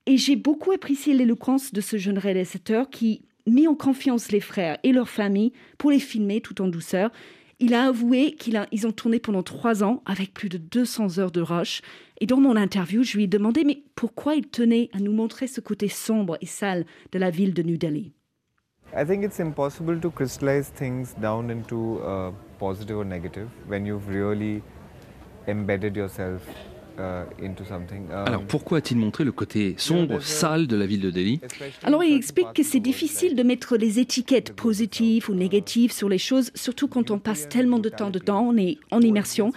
Et 0.06 0.18
j'ai 0.18 0.36
beaucoup 0.36 0.70
apprécié 0.70 1.14
l'éloquence 1.14 1.72
de 1.72 1.80
ce 1.80 1.96
jeune 1.96 2.18
réalisateur 2.18 2.90
qui 2.90 3.22
met 3.46 3.66
en 3.66 3.74
confiance 3.74 4.30
les 4.30 4.40
frères 4.40 4.78
et 4.82 4.92
leurs 4.92 5.08
familles 5.08 5.52
pour 5.78 5.90
les 5.90 5.98
filmer 5.98 6.40
tout 6.40 6.60
en 6.62 6.68
douceur. 6.68 7.10
Il 7.58 7.72
a 7.72 7.86
avoué 7.86 8.32
qu'ils 8.32 8.86
ont 8.86 8.92
tourné 8.92 9.18
pendant 9.18 9.42
trois 9.42 9.82
ans 9.82 10.02
avec 10.04 10.34
plus 10.34 10.50
de 10.50 10.58
200 10.58 11.18
heures 11.18 11.30
de 11.30 11.40
rush. 11.40 11.80
Et 12.20 12.26
dans 12.26 12.38
mon 12.38 12.54
interview, 12.54 13.02
je 13.02 13.16
lui 13.16 13.24
ai 13.24 13.26
demandé 13.28 13.64
mais 13.64 13.82
pourquoi 13.94 14.34
il 14.34 14.46
tenait 14.46 14.90
à 14.92 15.00
nous 15.00 15.12
montrer 15.12 15.46
ce 15.46 15.62
côté 15.62 15.88
sombre 15.88 16.36
et 16.42 16.46
sale 16.46 16.84
de 17.12 17.18
la 17.18 17.30
ville 17.30 17.54
de 17.54 17.62
New 17.62 17.78
Delhi? 17.78 18.12
I 18.94 19.04
think 19.06 19.24
it's 19.24 19.40
impossible 19.40 19.98
to 20.00 20.10
crystallize 20.10 20.68
things 20.68 21.14
down 21.18 21.50
into 21.50 21.98
uh, 22.00 22.30
positive 22.58 22.98
or 22.98 23.04
negative 23.04 23.48
when 23.66 23.86
you've 23.86 24.06
really 24.06 24.62
embedded 25.48 25.96
yourself 25.96 26.42
Alors 26.98 28.44
pourquoi 28.44 28.78
a-t-il 28.78 28.98
montré 28.98 29.24
le 29.24 29.32
côté 29.32 29.74
sombre, 29.76 30.22
sale 30.22 30.66
de 30.66 30.76
la 30.76 30.86
ville 30.86 31.00
de 31.00 31.10
Delhi? 31.10 31.40
Alors 31.82 32.02
il 32.02 32.14
explique 32.14 32.52
que 32.54 32.62
c'est 32.62 32.80
difficile 32.80 33.34
de 33.34 33.42
mettre 33.42 33.76
des 33.76 33.98
étiquettes 33.98 34.54
positives 34.54 35.28
ou 35.28 35.34
négatives 35.34 35.92
sur 35.92 36.08
les 36.08 36.18
choses, 36.18 36.50
surtout 36.54 36.88
quand 36.88 37.10
on 37.10 37.18
passe 37.18 37.48
tellement 37.48 37.78
de 37.78 37.88
temps 37.88 38.10
dedans, 38.10 38.42
on 38.42 38.56
est 38.56 38.78
en 38.90 39.00
immersion. 39.00 39.52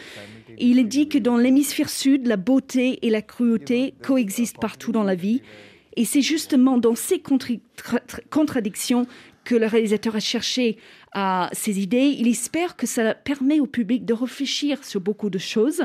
Et 0.57 0.65
il 0.65 0.87
dit 0.87 1.07
que 1.07 1.17
dans 1.17 1.37
l'hémisphère 1.37 1.89
sud, 1.89 2.27
la 2.27 2.35
beauté 2.37 2.99
et 3.05 3.09
la 3.09 3.21
cruauté 3.21 3.93
coexistent 4.03 4.59
partout 4.59 4.91
dans 4.91 5.03
la 5.03 5.15
vie. 5.15 5.41
Et 5.95 6.05
c'est 6.05 6.21
justement 6.21 6.77
dans 6.77 6.95
ces 6.95 7.21
contradictions 8.29 9.05
que 9.43 9.55
le 9.55 9.65
réalisateur 9.65 10.15
a 10.15 10.19
cherché 10.19 10.77
à 11.13 11.49
ses 11.53 11.79
idées. 11.79 12.15
Il 12.17 12.27
espère 12.27 12.75
que 12.75 12.85
ça 12.85 13.15
permet 13.15 13.59
au 13.59 13.65
public 13.65 14.05
de 14.05 14.13
réfléchir 14.13 14.83
sur 14.83 15.01
beaucoup 15.01 15.29
de 15.29 15.39
choses. 15.39 15.83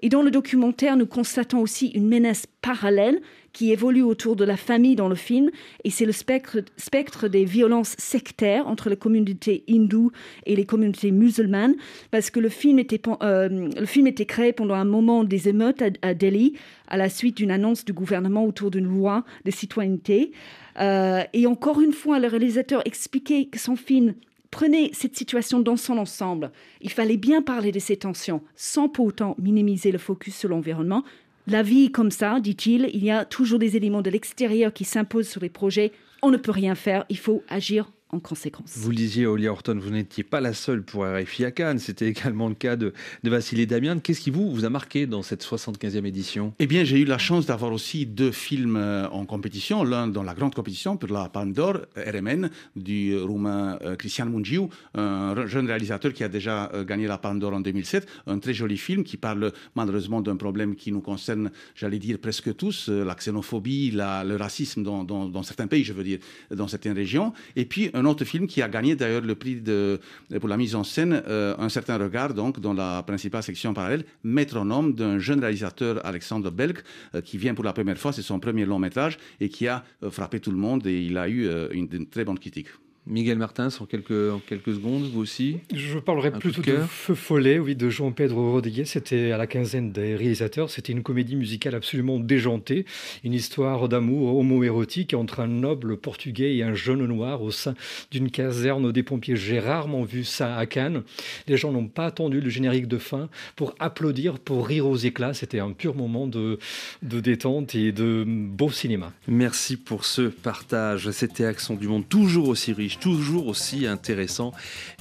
Et 0.00 0.08
dans 0.08 0.22
le 0.22 0.30
documentaire, 0.30 0.96
nous 0.96 1.06
constatons 1.06 1.60
aussi 1.60 1.88
une 1.88 2.08
menace 2.08 2.46
parallèle 2.62 3.20
qui 3.52 3.72
évolue 3.72 4.02
autour 4.02 4.36
de 4.36 4.44
la 4.44 4.56
famille 4.56 4.94
dans 4.94 5.08
le 5.08 5.14
film, 5.14 5.50
et 5.84 5.90
c'est 5.90 6.04
le 6.04 6.12
spectre, 6.12 7.28
des 7.28 7.44
violences 7.44 7.96
sectaires 7.98 8.66
entre 8.68 8.88
les 8.88 8.96
communautés 8.96 9.64
hindoues 9.68 10.12
et 10.46 10.54
les 10.54 10.64
communautés 10.64 11.10
musulmanes, 11.10 11.74
parce 12.10 12.30
que 12.30 12.38
le 12.38 12.48
film 12.48 12.78
était, 12.78 13.00
euh, 13.22 13.68
le 13.76 13.86
film 13.86 14.06
était 14.06 14.26
créé 14.26 14.52
pendant 14.52 14.74
un 14.74 14.84
moment 14.84 15.24
des 15.24 15.48
émeutes 15.48 15.82
à, 15.82 15.88
à 16.02 16.14
Delhi, 16.14 16.54
à 16.86 16.96
la 16.96 17.08
suite 17.08 17.36
d'une 17.38 17.50
annonce 17.50 17.84
du 17.84 17.92
gouvernement 17.92 18.44
autour 18.44 18.70
d'une 18.70 18.86
loi 18.86 19.24
de 19.44 19.50
citoyenneté. 19.50 20.32
Euh, 20.80 21.22
et 21.32 21.46
encore 21.46 21.80
une 21.80 21.92
fois, 21.92 22.20
le 22.20 22.28
réalisateur 22.28 22.82
expliquait 22.84 23.46
que 23.46 23.58
son 23.58 23.76
film 23.76 24.14
Prenez 24.50 24.90
cette 24.92 25.16
situation 25.16 25.60
dans 25.60 25.76
son 25.76 25.98
ensemble. 25.98 26.50
Il 26.80 26.90
fallait 26.90 27.16
bien 27.16 27.40
parler 27.40 27.70
de 27.72 27.78
ces 27.78 27.96
tensions 27.96 28.42
sans 28.56 28.88
pour 28.88 29.06
autant 29.06 29.36
minimiser 29.38 29.92
le 29.92 29.98
focus 29.98 30.36
sur 30.36 30.48
l'environnement. 30.48 31.04
La 31.46 31.62
vie 31.62 31.86
est 31.86 31.90
comme 31.90 32.10
ça, 32.10 32.40
dit-il, 32.40 32.90
il 32.92 33.04
y 33.04 33.10
a 33.10 33.24
toujours 33.24 33.58
des 33.58 33.76
éléments 33.76 34.02
de 34.02 34.10
l'extérieur 34.10 34.72
qui 34.72 34.84
s'imposent 34.84 35.28
sur 35.28 35.40
les 35.40 35.48
projets. 35.48 35.92
On 36.22 36.30
ne 36.30 36.36
peut 36.36 36.50
rien 36.50 36.74
faire, 36.74 37.04
il 37.08 37.18
faut 37.18 37.42
agir 37.48 37.90
en 38.12 38.18
conséquence. 38.18 38.72
Vous 38.76 38.90
le 38.90 38.96
disiez, 38.96 39.26
Olia 39.26 39.52
Horton, 39.52 39.78
vous 39.80 39.90
n'étiez 39.90 40.24
pas 40.24 40.40
la 40.40 40.52
seule 40.52 40.82
pour 40.82 41.04
RFI 41.04 41.44
à 41.44 41.50
Cannes. 41.50 41.78
C'était 41.78 42.08
également 42.08 42.48
le 42.48 42.54
cas 42.54 42.76
de, 42.76 42.92
de 43.22 43.30
Vassili 43.30 43.66
Damian. 43.66 43.98
Qu'est-ce 44.00 44.20
qui 44.20 44.30
vous, 44.30 44.50
vous 44.50 44.64
a 44.64 44.70
marqué 44.70 45.06
dans 45.06 45.22
cette 45.22 45.44
75e 45.44 46.04
édition? 46.04 46.52
Eh 46.58 46.66
bien, 46.66 46.84
j'ai 46.84 46.98
eu 46.98 47.04
la 47.04 47.18
chance 47.18 47.46
d'avoir 47.46 47.72
aussi 47.72 48.06
deux 48.06 48.32
films 48.32 48.76
euh, 48.76 49.08
en 49.10 49.26
compétition. 49.26 49.84
L'un 49.84 50.08
dans 50.08 50.22
la 50.22 50.34
grande 50.34 50.54
compétition 50.54 50.96
pour 50.96 51.10
la 51.10 51.28
Palme 51.28 51.52
d'Or, 51.52 51.78
RMN, 51.96 52.50
du 52.74 53.16
roumain 53.16 53.78
euh, 53.82 53.96
Cristian 53.96 54.26
Mungiu, 54.26 54.62
un 54.94 55.46
jeune 55.46 55.66
réalisateur 55.66 56.12
qui 56.12 56.24
a 56.24 56.28
déjà 56.28 56.70
euh, 56.74 56.84
gagné 56.84 57.06
la 57.06 57.18
Palme 57.18 57.38
d'Or 57.38 57.54
en 57.54 57.60
2007. 57.60 58.06
Un 58.26 58.38
très 58.38 58.54
joli 58.54 58.76
film 58.76 59.04
qui 59.04 59.16
parle 59.16 59.52
malheureusement 59.76 60.20
d'un 60.20 60.36
problème 60.36 60.74
qui 60.74 60.90
nous 60.90 61.00
concerne, 61.00 61.50
j'allais 61.74 61.98
dire, 61.98 62.18
presque 62.18 62.56
tous, 62.56 62.88
la 62.88 63.14
xénophobie, 63.14 63.92
la, 63.92 64.24
le 64.24 64.36
racisme 64.36 64.82
dans, 64.82 65.04
dans, 65.04 65.28
dans 65.28 65.42
certains 65.42 65.66
pays, 65.66 65.84
je 65.84 65.92
veux 65.92 66.04
dire, 66.04 66.18
dans 66.50 66.66
certaines 66.66 66.94
régions. 66.94 67.32
Et 67.56 67.64
puis, 67.64 67.90
un 67.99 67.99
autre 68.04 68.24
film 68.24 68.46
qui 68.46 68.62
a 68.62 68.68
gagné 68.68 68.96
d'ailleurs 68.96 69.22
le 69.22 69.34
prix 69.34 69.56
de, 69.56 70.00
pour 70.38 70.48
la 70.48 70.56
mise 70.56 70.74
en 70.74 70.84
scène, 70.84 71.22
euh, 71.26 71.54
un 71.58 71.68
certain 71.68 71.98
regard, 71.98 72.34
donc, 72.34 72.60
dans 72.60 72.74
la 72.74 73.02
principale 73.02 73.42
section 73.42 73.74
parallèle, 73.74 74.04
Métronome, 74.24 74.94
d'un 74.94 75.18
jeune 75.18 75.40
réalisateur, 75.40 76.04
Alexandre 76.04 76.50
Belk, 76.50 76.82
euh, 77.14 77.20
qui 77.20 77.38
vient 77.38 77.54
pour 77.54 77.64
la 77.64 77.72
première 77.72 77.98
fois, 77.98 78.12
c'est 78.12 78.22
son 78.22 78.40
premier 78.40 78.64
long 78.64 78.78
métrage, 78.78 79.18
et 79.40 79.48
qui 79.48 79.68
a 79.68 79.84
euh, 80.02 80.10
frappé 80.10 80.40
tout 80.40 80.50
le 80.50 80.56
monde, 80.56 80.86
et 80.86 81.02
il 81.02 81.16
a 81.18 81.28
eu 81.28 81.48
une 81.72 82.06
très 82.06 82.24
bonne 82.24 82.38
critique. 82.38 82.68
Miguel 83.10 83.38
Martins, 83.38 83.68
en 83.80 83.86
quelques, 83.86 84.32
en 84.32 84.38
quelques 84.38 84.74
secondes, 84.74 85.02
vous 85.12 85.20
aussi 85.20 85.58
Je 85.74 85.98
parlerai 85.98 86.30
plutôt 86.30 86.62
de 86.62 86.70
de, 86.70 86.76
Feu 86.78 87.16
Follet, 87.16 87.58
oui, 87.58 87.74
de 87.74 87.90
Jean 87.90 88.12
Pedro 88.12 88.52
Rodriguez. 88.52 88.84
C'était 88.84 89.32
à 89.32 89.36
la 89.36 89.48
quinzaine 89.48 89.90
des 89.90 90.14
réalisateurs. 90.14 90.70
C'était 90.70 90.92
une 90.92 91.02
comédie 91.02 91.34
musicale 91.34 91.74
absolument 91.74 92.20
déjantée. 92.20 92.86
Une 93.24 93.34
histoire 93.34 93.88
d'amour 93.88 94.36
homo-érotique 94.36 95.12
entre 95.14 95.40
un 95.40 95.48
noble 95.48 95.96
portugais 95.96 96.54
et 96.56 96.62
un 96.62 96.74
jeune 96.74 97.04
noir 97.04 97.42
au 97.42 97.50
sein 97.50 97.74
d'une 98.12 98.30
caserne 98.30 98.92
des 98.92 99.02
pompiers. 99.02 99.34
J'ai 99.34 99.58
rarement 99.58 100.04
vu 100.04 100.22
ça 100.22 100.56
à 100.56 100.66
Cannes. 100.66 101.02
Les 101.48 101.56
gens 101.56 101.72
n'ont 101.72 101.88
pas 101.88 102.06
attendu 102.06 102.40
le 102.40 102.48
générique 102.48 102.86
de 102.86 102.98
fin 102.98 103.28
pour 103.56 103.74
applaudir, 103.80 104.38
pour 104.38 104.68
rire 104.68 104.86
aux 104.86 104.96
éclats. 104.96 105.34
C'était 105.34 105.58
un 105.58 105.72
pur 105.72 105.96
moment 105.96 106.28
de, 106.28 106.60
de 107.02 107.18
détente 107.18 107.74
et 107.74 107.90
de 107.90 108.24
beau 108.26 108.70
cinéma. 108.70 109.12
Merci 109.26 109.76
pour 109.76 110.04
ce 110.04 110.22
partage. 110.22 111.10
C'était 111.10 111.44
Accent 111.44 111.74
du 111.74 111.88
Monde, 111.88 112.08
toujours 112.08 112.48
aussi 112.48 112.72
riche, 112.72 112.99
toujours 113.00 113.46
aussi 113.46 113.86
intéressant, 113.86 114.52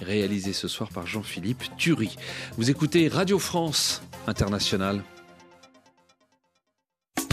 réalisé 0.01 0.53
ce 0.53 0.67
soir 0.67 0.89
par 0.89 1.05
Jean-Philippe 1.05 1.63
Thury. 1.77 2.15
Vous 2.57 2.69
écoutez 2.69 3.07
Radio 3.07 3.37
France 3.37 4.01
Internationale. 4.27 5.03